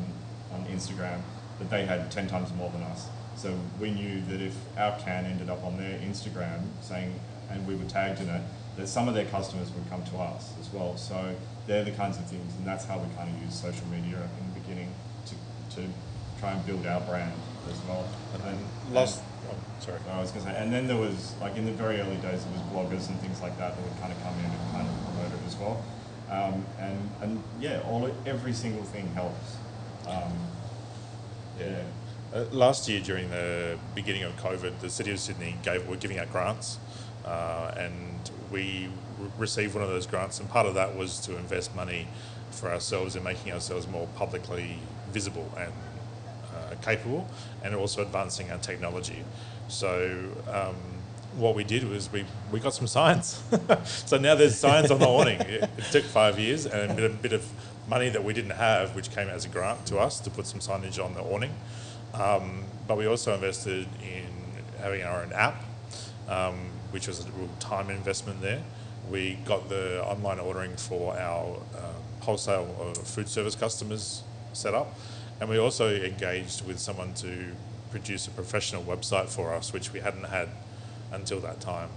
[0.53, 1.21] on Instagram,
[1.59, 3.07] but they had 10 times more than us.
[3.37, 7.15] So we knew that if our can ended up on their Instagram saying,
[7.51, 8.43] and we were tagged in it,
[8.77, 10.97] that some of their customers would come to us as well.
[10.97, 11.35] So
[11.67, 14.55] they're the kinds of things, and that's how we kind of use social media in
[14.55, 14.89] the beginning
[15.27, 15.35] to,
[15.77, 15.89] to
[16.39, 17.33] try and build our brand
[17.71, 18.07] as well.
[18.35, 18.55] And then
[18.87, 19.99] And- last, oh, sorry.
[20.11, 22.45] I was going to say, and then there was like in the very early days,
[22.45, 24.87] there was bloggers and things like that that would kind of come in and kind
[24.89, 25.85] of promote it as well.
[26.31, 29.57] Um, and and yeah, all every single thing helps.
[30.09, 30.33] Um,
[31.59, 31.83] yeah.
[32.35, 36.19] Uh, last year, during the beginning of COVID, the City of Sydney gave were giving
[36.19, 36.79] out grants,
[37.25, 38.89] uh, and we
[39.19, 40.41] re- received one of those grants.
[40.41, 42.09] And part of that was to invest money
[42.51, 44.79] for ourselves in making ourselves more publicly
[45.13, 45.73] visible and
[46.55, 47.29] uh, capable,
[47.63, 49.25] and also advancing our technology.
[49.69, 50.31] So.
[50.51, 50.77] Um,
[51.37, 53.43] what we did was we, we got some signs.
[53.85, 55.39] so now there's signs on the awning.
[55.41, 57.47] It, it took five years and a bit, a bit of
[57.89, 60.61] money that we didn't have, which came as a grant to us to put some
[60.61, 61.55] signage on the awning.
[62.15, 64.27] Um, but we also invested in
[64.81, 65.63] having our own app,
[66.29, 66.55] um,
[66.91, 68.63] which was a real time investment there.
[69.11, 72.67] We got the online ordering for our um, wholesale
[73.05, 74.99] food service customers set up,
[75.41, 77.53] and we also engaged with someone to
[77.91, 80.49] produce a professional website for us, which we hadn't had
[81.13, 81.89] until that time.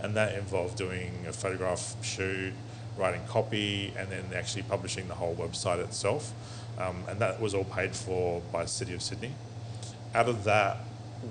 [0.00, 2.52] And that involved doing a photograph shoot,
[2.96, 6.32] writing copy, and then actually publishing the whole website itself.
[6.78, 9.32] Um, and that was all paid for by City of Sydney.
[10.14, 10.78] Out of that,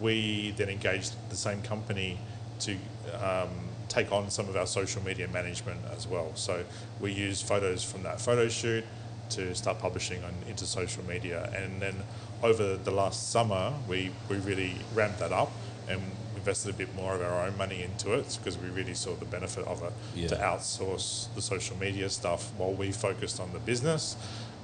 [0.01, 2.19] we then engaged the same company
[2.59, 2.75] to
[3.23, 6.31] um, take on some of our social media management as well.
[6.35, 6.63] So
[6.99, 8.83] we use photos from that photo shoot
[9.29, 11.51] to start publishing on into social media.
[11.55, 11.95] And then
[12.43, 15.51] over the last summer, we, we really ramped that up
[15.89, 16.01] and
[16.35, 19.25] invested a bit more of our own money into it because we really saw the
[19.25, 19.91] benefit of it
[20.29, 24.15] to outsource the social media stuff while we focused on the business.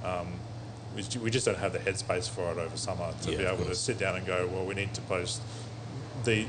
[0.03, 0.27] Um,
[0.95, 3.65] we, we just don't have the headspace for it over summer to Yeah, be able
[3.65, 5.41] to sit down and go, well, we need to post
[6.23, 6.45] the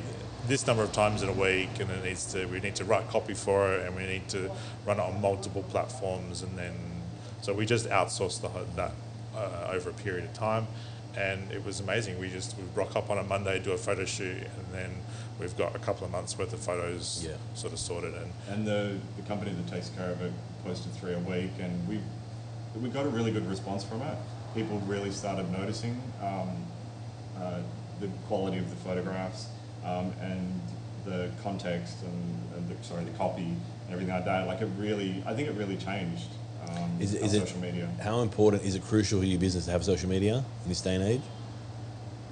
[0.46, 3.08] this number of times in a week, and it needs to we need to write
[3.08, 4.50] copy for it, and we need to
[4.86, 6.74] run it on multiple platforms, and then
[7.42, 8.92] so we just outsourced the, whole- that
[9.36, 10.66] uh, over a period of time,
[11.16, 12.18] and it was amazing.
[12.18, 14.90] We just we rock up on a Monday, do a photo shoot, and then
[15.40, 17.32] we've got a couple of months worth of photos Yeah.
[17.54, 20.32] sort of sorted, and And the, the company that takes care of it
[20.64, 21.98] posted three a week, and we
[22.80, 24.16] we got a really good response from it.
[24.54, 26.48] People really started noticing um,
[27.40, 27.60] uh,
[28.00, 29.46] the quality of the photographs
[29.84, 30.60] um, and
[31.04, 33.60] the context and, and the, sorry the copy and
[33.90, 34.46] everything like that.
[34.46, 36.28] Like it really, I think it really changed.
[36.68, 37.88] Um, Is it, our is it social media?
[38.02, 40.94] how important is it crucial for your business to have social media in this day
[40.94, 41.20] and age?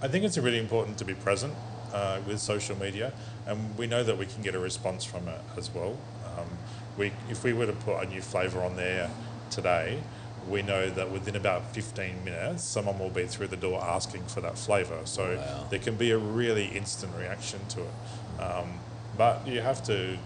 [0.01, 1.55] I think it's really important to be present
[1.93, 3.13] uh, with social media,
[3.47, 5.99] and we know that we can get a response from it as well.
[6.39, 6.49] Um,
[6.97, 9.11] we, if we were to put a new flavour on there
[9.51, 10.01] today,
[10.49, 14.41] we know that within about 15 minutes, someone will be through the door asking for
[14.41, 15.01] that flavour.
[15.05, 15.67] So Wow.
[15.71, 18.41] there can be a really instant reaction to it.
[18.43, 18.81] Um,
[19.17, 20.19] but you have to,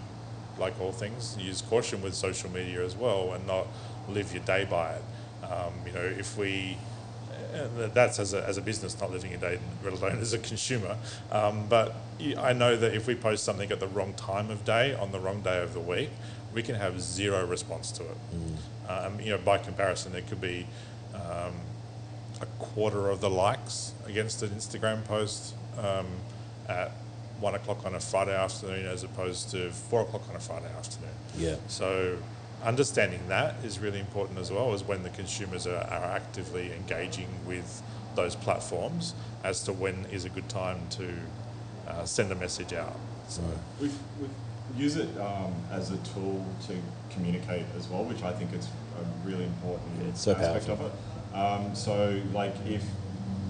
[0.57, 3.67] like all things, use caution with social media as well and not
[4.09, 5.03] live your day by it.
[5.43, 6.77] Um, you know, if we
[7.53, 10.39] uh, that's as a, as a business, not living a day, let alone as a
[10.39, 10.97] consumer.
[11.31, 11.95] Um, but
[12.37, 15.19] I know that if we post something at the wrong time of day, on the
[15.19, 16.09] wrong day of the week,
[16.57, 18.17] we can have zero response to it.
[18.89, 20.65] Um, you know, by comparison, there could be
[21.13, 21.53] um,
[22.41, 26.07] a quarter of the likes against an Instagram post um,
[26.67, 26.89] at
[27.39, 31.13] one o'clock on a Friday afternoon as opposed to four o'clock on a Friday afternoon.
[31.37, 31.57] Yeah.
[31.67, 32.17] So
[32.63, 37.27] understanding that is really important as well as when the consumers are, are actively engaging
[37.45, 37.83] with
[38.15, 41.07] those platforms as to when is a good time to
[41.87, 42.97] uh, send a message out.
[43.27, 43.43] So
[43.79, 44.29] We've, we've
[44.75, 46.75] used it um, as a tool to
[47.11, 48.67] communicate as well, which I think is
[48.99, 50.85] a really important so aspect powerful.
[50.85, 51.37] of it.
[51.37, 52.83] Um, so, like, if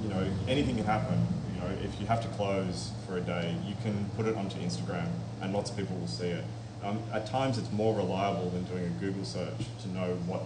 [0.04, 3.56] you know anything can happen, you know, if you have to close for a day,
[3.66, 5.10] you can put it onto Instagram,
[5.42, 6.44] and lots of people will see it.
[6.84, 10.44] Um, at times, it's more reliable than doing a Google search to know what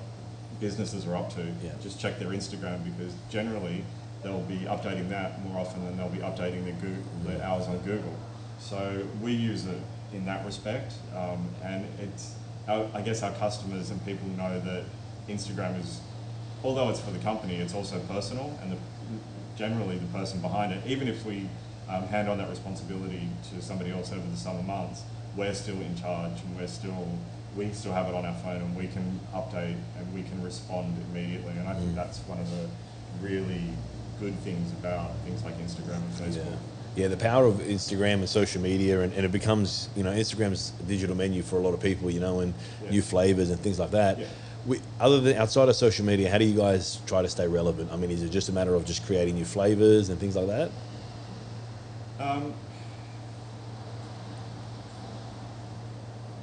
[0.60, 1.42] businesses are up to.
[1.64, 1.72] Yeah.
[1.82, 3.84] Just check their Instagram because generally
[4.24, 7.80] they'll be updating that more often than they'll be updating their Google, their hours on
[7.80, 8.16] Google.
[8.60, 9.80] So we use it
[10.14, 12.36] in that respect, um, and it's.
[12.68, 14.84] Our, I guess our customers and people know that
[15.28, 16.00] Instagram is,
[16.64, 18.78] although it's for the company, it's also personal, and the,
[19.58, 20.86] generally the person behind it.
[20.86, 21.50] Even if we
[21.90, 25.02] um, hand on that responsibility to somebody else over the summer months,
[25.36, 27.08] we're still in charge, and we're still
[27.56, 30.96] we still have it on our phone, and we can update and we can respond
[31.12, 31.54] immediately.
[31.58, 32.68] And I think that's one of the
[33.22, 33.74] really
[34.20, 36.46] good things about things like Instagram and Facebook.
[36.46, 36.71] Yeah.
[36.96, 40.74] Yeah, the power of Instagram and social media, and, and it becomes, you know, Instagram's
[40.80, 42.90] a digital menu for a lot of people, you know, and Yeah.
[42.92, 44.20] new flavors and things like that.
[44.20, 44.28] Yeah.
[44.66, 47.92] We, other than outside of social media, how do you guys try to stay relevant?
[47.92, 50.48] I mean, is it just a matter of just creating new flavors and things like
[50.48, 50.70] that?
[52.20, 52.54] Um,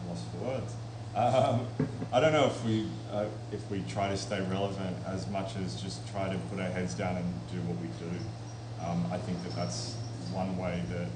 [0.09, 0.72] lost for words.
[1.14, 1.66] Um,
[2.12, 5.80] I don't know if we uh, if we try to stay relevant as much as
[5.80, 8.84] just try to put our heads down and do what we do.
[8.84, 9.94] Um, I think that that's
[10.39, 11.09] one way that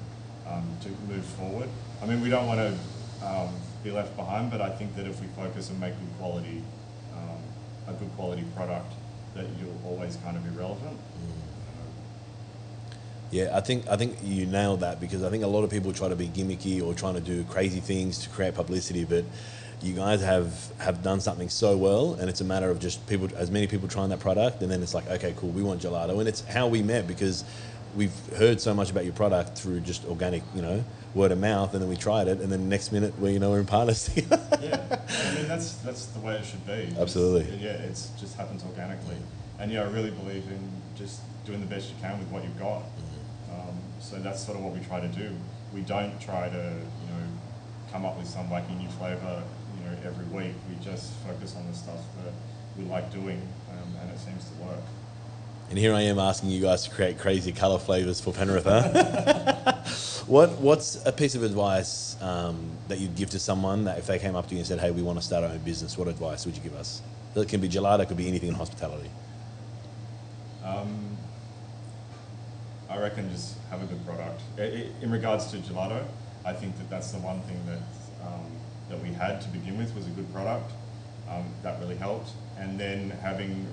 [0.51, 1.69] um, to move forward.
[2.01, 3.49] I mean, we don't want to um,
[3.83, 6.61] be left behind, but I think that if we focus and make good quality,
[7.15, 7.39] um,
[7.87, 8.91] a good quality product,
[9.35, 10.97] that you'll always kind of be relevant.
[13.31, 15.91] Yeah, I think I think you nailed that because I think a lot of people
[15.91, 19.25] try to be gimmicky or trying to do crazy things to create publicity, but
[19.81, 23.27] you guys have have done something so well, and it's a matter of just people,
[23.35, 26.19] as many people trying that product, and then it's like, okay, cool, we want gelato,
[26.19, 27.43] and it's how we met because
[27.95, 30.83] we've heard so much about your product through just organic, you know,
[31.13, 33.51] word of mouth, and then we tried it, and then next minute we, you know,
[33.51, 34.41] we're in partners together.
[34.61, 36.73] yeah, I mean that's that's the way it should be.
[36.73, 37.55] It's- Absolutely.
[37.57, 39.17] yeah, it's just happens organically,
[39.59, 40.59] and yeah, I really believe in
[40.95, 42.83] just doing the best you can with what you've got.
[43.51, 45.29] Um, so that's sort of what we try to do.
[45.73, 47.23] We don't try to you know
[47.91, 49.43] come up with some wacky new flavour
[49.77, 50.55] you know every week.
[50.69, 52.33] We just focus on the stuff that
[52.77, 53.41] we like doing,
[53.71, 54.81] um, and it seems to work.
[55.69, 59.73] And here I am asking you guys to create crazy color flavors for Penrith, huh?
[60.27, 64.19] what What's a piece of advice um, that you'd give to someone that if they
[64.19, 66.07] came up to you and said, "Hey, we want to start our own business," what
[66.07, 67.01] advice would you give us?
[67.35, 69.09] It can be gelato, it could be anything in hospitality.
[70.63, 71.17] Um,
[72.89, 74.41] I reckon just have a good product.
[74.59, 76.05] In regards to gelato,
[76.45, 78.45] I think that that's the one thing that um,
[78.89, 80.71] that we had to begin with was a good product.
[81.29, 83.65] Um, that really helped, and then having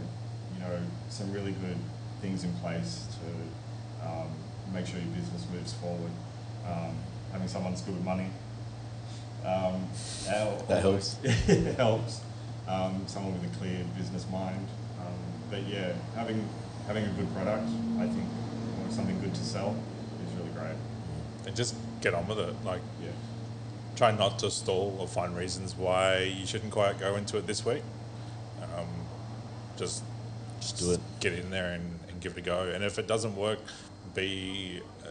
[0.60, 1.76] you know some really good
[2.20, 4.28] things in place to um,
[4.72, 6.10] make sure your business moves forward.
[6.66, 6.94] Um,
[7.32, 8.26] having someone that's good with money.
[9.44, 9.88] Um,
[10.68, 11.16] That helps.
[11.24, 12.20] it helps.
[12.68, 14.68] Um, someone with a clear business mind.
[15.00, 15.14] Um,
[15.50, 16.46] but yeah, having
[16.86, 18.24] having a good product, I think,
[18.84, 19.74] or something good to sell,
[20.26, 20.76] is really great.
[21.46, 22.54] And just get on with it.
[22.64, 23.10] Like, Yeah.
[23.96, 27.64] try not to stall or find reasons why you shouldn't quite go into it this
[27.64, 27.82] week.
[28.62, 28.86] Um,
[29.76, 30.02] just
[30.60, 31.00] Just do it.
[31.20, 32.62] Get in there and, and give it a go.
[32.62, 33.58] And if it doesn't work,
[34.14, 35.10] be uh,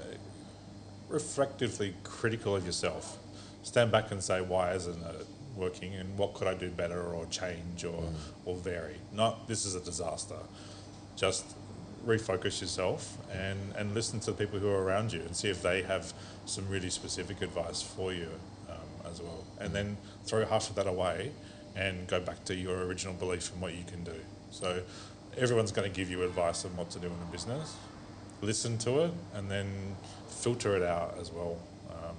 [1.08, 3.18] reflectively critical of yourself.
[3.64, 5.28] Stand back and say, why isn't it
[5.60, 8.04] working, and what could I do better, or change, or
[8.46, 8.96] or vary.
[9.14, 10.38] Not this is a disaster.
[11.16, 11.46] Just
[12.06, 15.62] refocus yourself and, and listen to the people who are around you and see if
[15.62, 16.14] they have
[16.46, 18.30] some really specific advice for you
[18.70, 18.78] um,
[19.12, 19.44] as well.
[19.60, 21.34] And then throw half of that away
[21.76, 24.16] and go back to your original belief in what you can do.
[24.50, 24.82] So
[25.38, 27.76] everyone's going to give you advice on what to do in a business.
[28.42, 29.96] Listen to it and then
[30.28, 31.58] filter it out as well.
[31.92, 32.16] Um,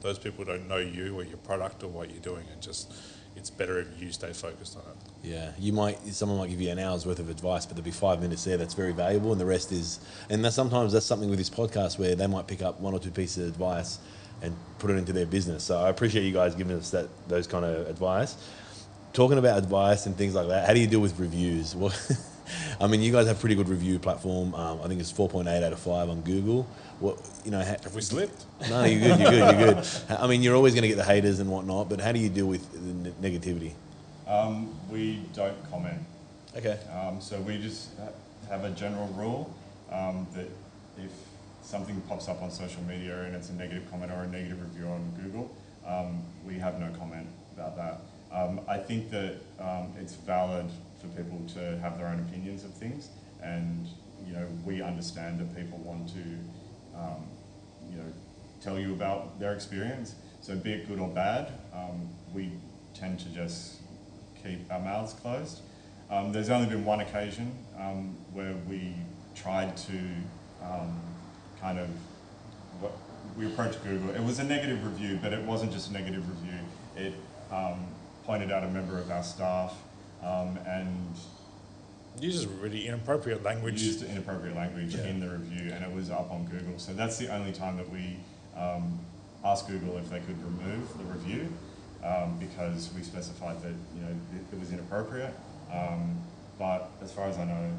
[0.00, 2.44] those people don't know you or your product or what you're doing.
[2.52, 2.92] and just
[3.36, 5.28] it's better if you stay focused on it.
[5.28, 5.98] Yeah, you might.
[6.06, 8.56] Someone might give you an hour's worth of advice, but there'll be five minutes there
[8.56, 10.00] that's very valuable, and the rest is.
[10.30, 13.00] And that's, sometimes that's something with this podcast where they might pick up one or
[13.00, 13.98] two pieces of advice
[14.42, 15.64] and put it into their business.
[15.64, 18.36] So I appreciate you guys giving us that those kind of advice.
[19.12, 21.74] Talking about advice and things like that, how do you deal with reviews?
[21.74, 21.92] What,
[22.80, 24.54] I mean, you guys have a pretty good review platform.
[24.54, 26.64] Um, I think it's four point eight out of five on Google.
[27.00, 27.58] What you know?
[27.62, 28.44] Ha- Have we slipped?
[28.68, 29.20] no, you're good.
[29.20, 29.58] You're good.
[29.60, 29.86] You're good.
[30.10, 32.28] I mean, you're always going to get the haters and whatnot, but how do you
[32.28, 33.72] deal with the ne- negativity?
[34.26, 35.98] Um, we don't comment.
[36.56, 36.78] Okay.
[36.92, 37.88] Um, so we just
[38.48, 39.52] have a general rule
[39.90, 40.48] um, that
[40.98, 41.10] if
[41.62, 44.86] something pops up on social media and it's a negative comment or a negative review
[44.88, 45.50] on Google,
[45.86, 47.26] um, we have no comment
[47.56, 48.00] about that.
[48.32, 50.66] Um, I think that um, it's valid
[51.04, 53.08] for people to have their own opinions of things,
[53.42, 53.88] and
[54.26, 57.26] you know we understand that people want to, um,
[57.90, 58.12] you know,
[58.60, 60.14] tell you about their experience.
[60.40, 62.52] So be it good or bad, um, we
[62.94, 63.80] tend to just
[64.42, 65.60] keep our mouths closed.
[66.10, 68.94] Um, there's only been one occasion um, where we
[69.34, 69.98] tried to
[70.62, 71.00] um,
[71.60, 71.88] kind of
[73.36, 74.10] we approached Google.
[74.10, 76.58] It was a negative review, but it wasn't just a negative review.
[76.96, 77.14] It
[77.50, 77.86] um,
[78.24, 79.74] pointed out a member of our staff
[80.24, 81.14] um, and
[82.20, 83.82] Uses really inappropriate language.
[83.82, 85.04] used inappropriate language Yeah.
[85.06, 86.78] in the review, and it was up on Google.
[86.78, 88.16] So that's the only time that we
[88.56, 89.00] um,
[89.44, 91.52] asked Google if they could remove the review
[92.04, 95.34] um, because we specified that you know it, it was inappropriate.
[95.72, 96.16] Um,
[96.56, 97.72] but as far as I know,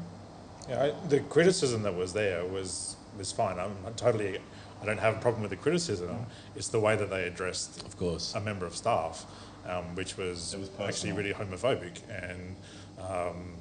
[0.68, 3.58] Yeah, I, the criticism that was there was was fine.
[3.58, 4.38] I'm, I'm totally.
[4.82, 6.26] I don't have a problem with the criticism.
[6.54, 8.34] It's the way that they addressed Of course.
[8.34, 9.24] a member of staff,
[9.68, 12.56] um, which was, was actually really homophobic, and
[13.00, 13.54] um,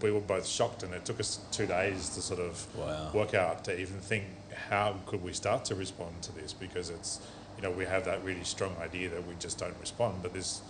[0.00, 0.82] we were both shocked.
[0.82, 3.10] And it took us two days to sort of Wow.
[3.14, 4.24] work out to even think
[4.68, 7.20] how could we start to respond to this because it's
[7.56, 10.62] you know we have that really strong idea that we just don't respond, but this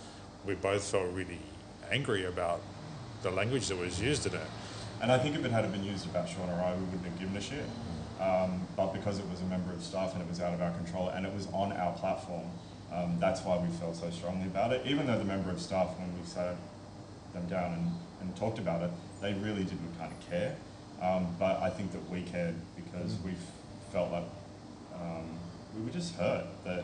[0.45, 1.39] we both felt really
[1.91, 2.61] angry about
[3.23, 4.47] the language that was used in it.
[5.01, 7.19] and I think if it had been used about Sean or I, we wouldn't have
[7.19, 7.65] given a shit.
[8.21, 10.71] Um, but because it was a member of staff and it was out of our
[10.71, 12.45] control and it was on our platform,
[12.93, 14.81] um, that's why we felt so strongly about it.
[14.85, 16.55] Even though the member of staff, when we sat
[17.33, 20.55] them down and, and talked about it, they really didn't kind of care.
[21.01, 23.31] Um, but I think that we cared because we
[23.91, 24.23] felt like
[24.95, 25.25] um,
[25.75, 26.83] we were just hurt that.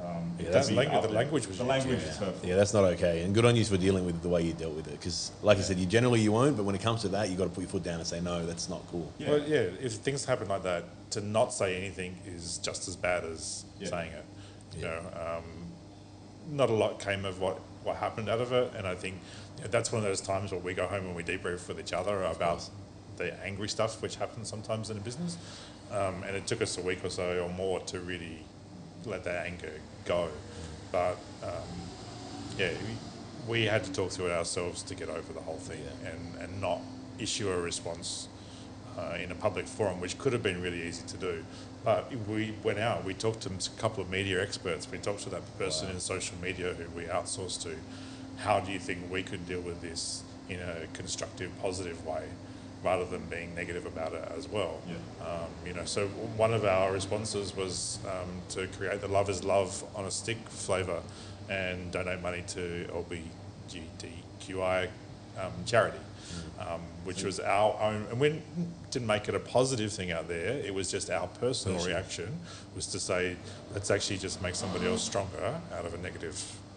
[0.00, 2.08] Um, Yeah, it that's could language- up the language was the used, language yeah.
[2.08, 2.48] is hurtful.
[2.48, 3.20] Yeah, that's not okay.
[3.22, 4.92] And good on you for dealing with the way you dealt with it.
[4.92, 7.30] Because, like I said, you generally you won't, but when it comes to that, you
[7.32, 9.12] have got to put your foot down and say no, that's not cool.
[9.18, 9.28] Yeah.
[9.30, 13.24] Well, yeah, if things happen like that, to not say anything is just as bad
[13.24, 13.88] as Yeah.
[13.88, 14.24] saying it.
[14.76, 14.88] You Yeah.
[14.90, 15.44] know, um,
[16.50, 19.16] not a lot came of what, what happened out of it, and I think
[19.58, 21.78] you know, that's one of those times where we go home and we debrief with
[21.78, 22.68] each other about
[23.16, 25.36] the angry stuff which happens sometimes in a business.
[25.90, 28.38] Um, and it took us a week or so or more to really
[29.04, 29.72] let that anger
[30.04, 30.28] go.
[30.92, 31.50] But um,
[32.56, 32.70] yeah,
[33.48, 36.10] we, we had to talk through it ourselves to get over the whole thing Yeah.
[36.10, 36.80] and, and not
[37.18, 38.28] issue a response
[39.00, 41.44] uh, in a public forum, which could have been really easy to do.
[41.84, 45.30] But we went out, we talked to a couple of media experts, we talked to
[45.30, 45.94] that person Wow.
[45.94, 47.74] in social media who we outsourced to.
[48.38, 52.24] How do you think we could deal with this in a constructive, positive way,
[52.84, 54.80] rather than being negative about it as well?
[54.86, 55.26] Yeah.
[55.26, 59.42] Um, you know, so one of our responses was um, to create the Love is
[59.44, 61.00] Love on a stick flavour
[61.48, 62.86] and donate money to
[63.70, 64.88] LBGTQI
[65.40, 65.98] um, charity,
[66.60, 68.42] um, which was our own, and we
[68.90, 70.58] didn't make it a positive thing out there.
[70.58, 72.28] It was just our personal reaction
[72.74, 73.36] was to say,
[73.72, 76.34] let's actually just make somebody else stronger out of a negative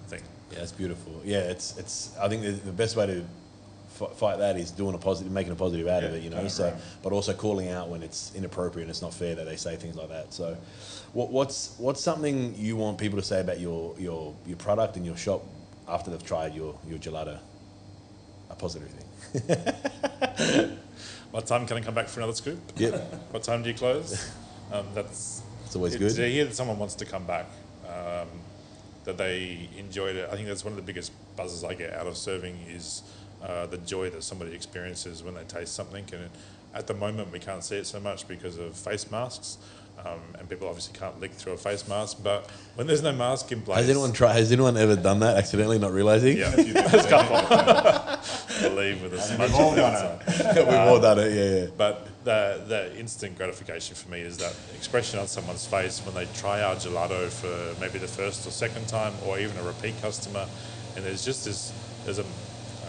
[0.07, 0.22] thing.
[0.51, 1.22] Yeah, that's beautiful.
[1.26, 2.16] Yeah, it's it's.
[2.20, 3.26] I think the, the best way to
[4.01, 6.22] f- fight that is doing a positive, making a positive out of it.
[6.22, 6.82] You know, so around.
[7.01, 9.95] but also calling out when it's inappropriate and it's not fair that they say things
[9.95, 10.34] like that.
[10.34, 10.55] So,
[11.14, 15.05] what, what's what's something you want people to say about your your your product and
[15.05, 15.43] your shop
[15.88, 17.39] after they've tried your your gelato?
[18.64, 20.78] Positive thing.
[21.32, 22.59] What time can I come back for another scoop?
[22.78, 22.93] Yep,
[23.32, 24.32] What time do you close?
[24.72, 26.16] Um, that's it's always to good.
[26.16, 27.47] To hear that someone wants to come back,
[27.88, 28.28] um,
[29.05, 30.30] that they enjoyed it.
[30.32, 33.01] I think that's one of the biggest buzzes I get out of serving is
[33.41, 36.05] uh, the joy that somebody experiences when they taste something.
[36.14, 36.30] And
[36.76, 39.57] at the moment, we can't see it so much because of face masks,
[40.06, 42.18] um, and people obviously can't lick through a face mask.
[42.24, 44.34] But when there's no mask in place, Has anyone tried?
[44.34, 46.38] Has anyone ever done that accidentally, not realizing?
[46.38, 48.20] Yeah, If you think about
[48.62, 50.58] believe with a smudge We've all on done outside.
[50.58, 50.68] it.
[50.68, 51.32] We've all done it.
[51.34, 51.68] Yeah, yeah.
[51.78, 56.26] But the, the instant gratification for me is that expression on someone's face when they
[56.34, 60.46] try our gelato for maybe the first or second time, or even a repeat customer,
[60.96, 61.74] and there's just this.
[62.06, 62.26] There's a.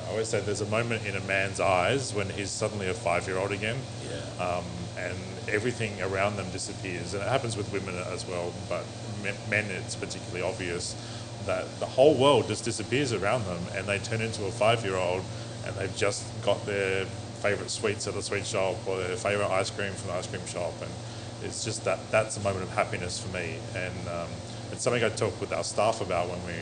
[0.07, 3.53] I always say there's a moment in a man's eyes when he's suddenly a five-year-old
[3.53, 3.77] again,
[4.39, 4.45] Yeah.
[4.45, 4.65] um,
[4.99, 5.17] and
[5.49, 7.15] everything around them disappears.
[7.15, 8.85] And it happens with women as well, but
[9.51, 10.95] men, it's particularly obvious
[11.47, 15.23] that the whole world just disappears around them, and they turn into a five-year-old,
[15.67, 17.05] and they've just got their
[17.41, 20.45] favourite sweets at the sweet shop or their favourite ice cream from the ice cream
[20.47, 20.91] shop, and
[21.43, 24.29] it's just that that's a moment of happiness for me, and um,
[24.73, 26.55] it's something I talk with our staff about when we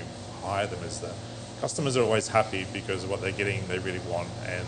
[0.43, 1.15] hire them is that
[1.61, 4.67] customers are always happy because what they're getting they really want, and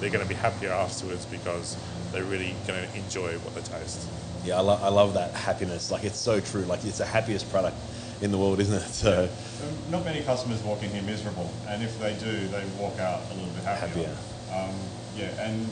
[0.00, 1.78] they're going to be happier afterwards because
[2.14, 4.08] they're really going to enjoy what they taste.
[4.44, 5.90] Yeah, I, lo- I love that happiness.
[5.90, 6.62] Like it's so true.
[6.62, 7.76] Like it's the happiest product
[8.22, 8.86] in the world, isn't it?
[8.88, 12.98] So So not many customers walk in here miserable, and if they do, they walk
[13.00, 14.08] out a little bit happier.
[14.08, 14.16] Happier.
[14.54, 14.74] Um,
[15.16, 15.68] yeah, and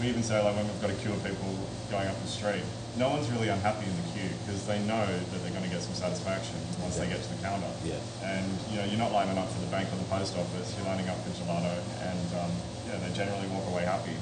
[0.00, 1.50] we even say like when we've got a queue of people
[1.90, 2.62] going up the street,
[2.96, 5.82] no one's really unhappy in the queue because they know that they're going to get
[5.82, 7.70] some satisfaction once they get to the counter.
[7.84, 7.96] Yeah.
[8.22, 10.76] And you know, you're not lining up for the bank or the post office.
[10.76, 11.74] You're lining up for gelato,
[12.06, 12.52] and um,
[12.86, 14.14] yeah, they generally walk away happy.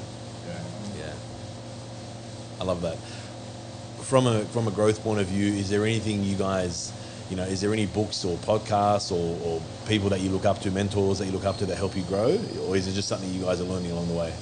[0.47, 1.07] Yeah.
[1.07, 1.15] yeah,
[2.61, 2.97] I love that.
[4.05, 6.93] From a from a growth point of view, is there anything you guys,
[7.31, 10.61] you know, is there any books or podcasts or, or people that you look up
[10.61, 13.09] to, mentors that you look up to that help you grow, or is it just
[13.09, 14.33] something you guys are learning along the way?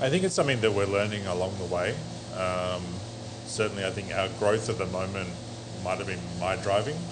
[0.00, 1.94] I think it's something that we're learning along the way.
[2.36, 2.82] Um,
[3.46, 5.28] certainly, I think our growth at the moment
[5.84, 6.96] might have been my driving.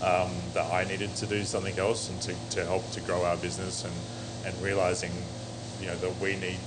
[0.00, 3.36] Um, that I needed to do something else and to, to help to grow our
[3.36, 3.92] business and,
[4.46, 5.10] and realizing,
[5.80, 6.60] you know, that we need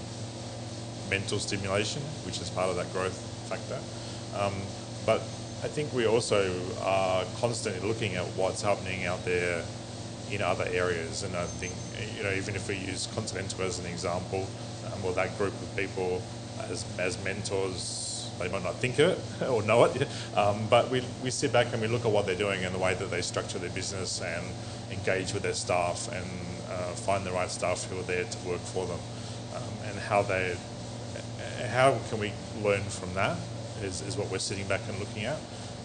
[1.12, 3.78] mental stimulation, which is part of that growth factor.
[4.36, 4.54] Um,
[5.06, 5.22] but
[5.64, 6.52] I think we also
[6.82, 9.64] are constantly looking at what's happening out there
[10.32, 11.22] in other areas.
[11.22, 11.74] And I think,
[12.18, 14.48] you know, even if we use Continental as an example,
[14.88, 16.22] um, well, that group of people
[16.70, 21.04] as, as mentors, they might not think of it or know it, um, but we,
[21.24, 23.22] we sit back and we look at what they're doing and the way that they
[23.22, 24.46] structure their business and
[24.90, 26.26] engage with their staff and
[26.72, 29.00] uh, find the right staff who are there to work for them
[29.56, 30.56] um, and how they,
[31.70, 33.38] how can we learn from that
[33.82, 35.38] is, is what we're sitting back and looking at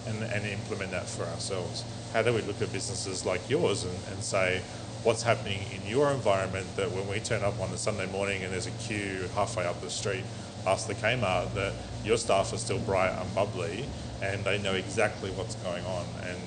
[0.07, 1.85] and, and implement that for ourselves.
[2.13, 4.61] How do we look at businesses like yours and, and say,
[5.03, 8.53] what's happening in your environment that when we turn up on a Sunday morning and
[8.53, 10.25] there's a queue halfway up the street
[10.65, 11.73] past the Kmart, that
[12.05, 13.85] your staff are still bright and bubbly
[14.23, 16.05] and they know exactly what's going on.
[16.25, 16.39] And,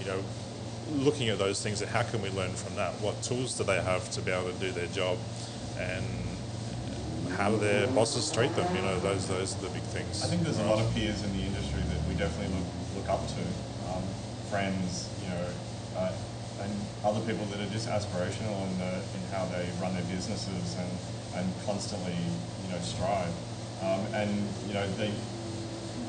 [0.00, 0.22] you know,
[0.92, 2.92] looking at those things and how can we learn from that?
[3.00, 5.18] What tools do they have to be able to do their job?
[5.78, 6.04] And
[7.32, 8.74] how do their bosses treat them?
[8.74, 10.24] You know, those those are the big things.
[10.24, 13.08] I think there's a lot of peers in the industry that we definitely look, look
[13.08, 13.42] up to.
[13.90, 14.02] Um,
[14.50, 15.46] friends, you know,
[15.96, 16.12] uh,
[16.62, 16.72] and
[17.04, 20.90] other people that are just aspirational in, the, in how they run their businesses and,
[21.36, 23.32] and constantly, you know, strive.
[23.82, 24.30] Um, and,
[24.68, 25.10] you know, they,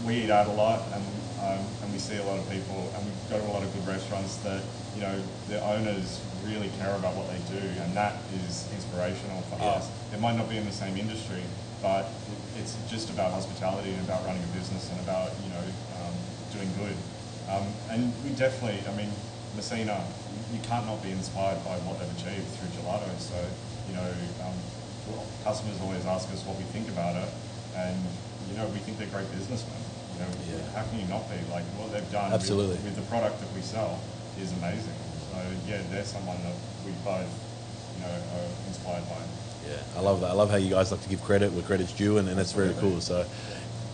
[0.05, 1.03] we eat out a lot and,
[1.41, 1.65] um,
[2.05, 4.61] see a lot of people and we go to a lot of good restaurants that,
[4.93, 5.17] you know,
[5.49, 9.81] the owners really care about what they do and that is inspirational for Yeah.
[9.81, 9.89] us.
[10.13, 11.41] It might not be in the same industry,
[11.81, 12.05] but
[12.61, 15.65] it's just about hospitality and about running a business and about, you know,
[16.05, 16.13] um,
[16.53, 16.93] doing good.
[17.49, 19.09] Um, and we definitely, I mean,
[19.57, 20.05] Messina,
[20.53, 23.09] you can't not be inspired by what they've achieved through gelato.
[23.17, 23.37] So,
[23.89, 24.09] you know,
[24.45, 24.53] um,
[25.09, 27.29] well, customers always ask us what we think about it,
[27.75, 27.97] and
[28.49, 29.84] you know, we think they're great businessmen.
[30.15, 30.71] You know, Yeah.
[30.71, 31.35] how can you not be?
[31.51, 32.75] Like what they've done Absolutely.
[32.75, 33.99] With, with the product that we sell
[34.41, 34.95] is amazing.
[35.31, 35.37] So
[35.67, 36.55] yeah, they're someone that
[36.85, 37.27] we both,
[37.95, 39.19] you know, are inspired by.
[39.67, 40.29] Yeah, I love that.
[40.29, 42.51] I love how you guys like to give credit where credit's due, and, and that's
[42.51, 43.01] very cool.
[43.01, 43.25] So,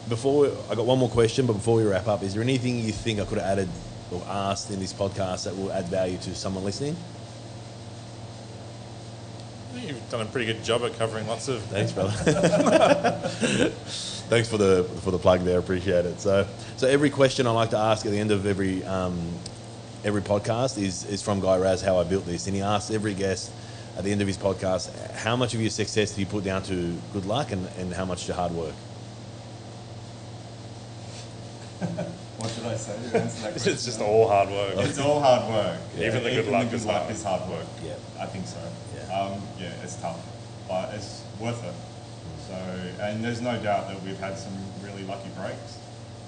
[0.10, 2.80] before we, I got one more question, but before we wrap up, is there anything
[2.80, 3.70] you think I could have added
[4.12, 6.98] or asked in this podcast that will add value to someone listening?
[9.76, 11.62] You've done a pretty good job at covering lots of.
[11.64, 12.12] Thanks, brother.
[14.32, 15.58] Thanks for the for the plug there.
[15.58, 16.22] I appreciate it.
[16.22, 16.48] So,
[16.78, 19.20] so every question I like to ask at the end of every um,
[20.06, 23.14] every podcast is is from Guy Raz how I built this, and he asks every
[23.14, 23.52] guest
[23.98, 26.64] at the end of his podcast how much of your success do you put down
[26.64, 28.74] to good luck and, and how much to hard work.
[32.38, 33.74] What should I say to answer that question?
[33.74, 34.76] It's just all hard work.
[34.78, 35.78] It's all hard work.
[35.98, 37.12] Even the good Even luck the good is luck hard.
[37.12, 37.68] is hard work.
[37.84, 37.96] Yeah.
[38.18, 38.58] I think so.
[38.96, 39.14] Yeah.
[39.14, 40.26] Um, yeah, it's tough,
[40.70, 41.74] but it's worth it.
[42.52, 44.54] So, and there's no doubt that we've had some
[44.84, 45.80] really lucky breaks.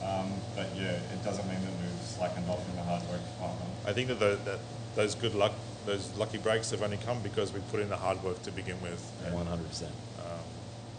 [0.03, 3.69] Um, but yeah, it doesn't mean that we've slackened off in the hard work department.
[3.85, 4.59] I think that, the, that
[4.95, 5.51] those good luck,
[5.85, 8.81] those lucky breaks have only come because we put in the hard work to begin
[8.81, 9.01] with.
[9.31, 9.91] One hundred percent.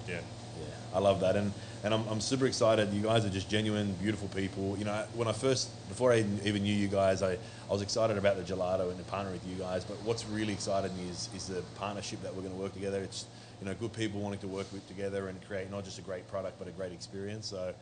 [0.07, 0.17] yeah,
[0.59, 0.65] Yeah,
[0.95, 1.53] I love that, and
[1.85, 2.93] and I'm, I'm super excited.
[2.93, 4.77] You guys are just genuine, beautiful people.
[4.79, 8.17] You know, when I first, before I even knew you guys, I, I was excited
[8.19, 9.85] about the gelato and the partner with you guys.
[9.85, 13.03] But what's really excited me is is the partnership that we're going to work together.
[13.03, 13.27] It's
[13.65, 16.29] you know good people wanting to work with together and create not just a great
[16.29, 17.47] product but a great experience.
[17.47, 17.75] So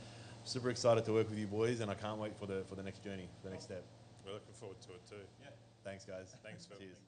[0.45, 2.85] super excited to work with you boys, and I can't wait for the for the
[2.85, 3.83] next journey, the next step.
[4.25, 5.27] we're looking forward to it too.
[5.43, 5.51] Yeah.
[5.85, 6.37] Thanks, guys.
[6.45, 6.79] Thanks, Phil.
[6.79, 6.91] Cheers.
[6.91, 7.02] Thank you.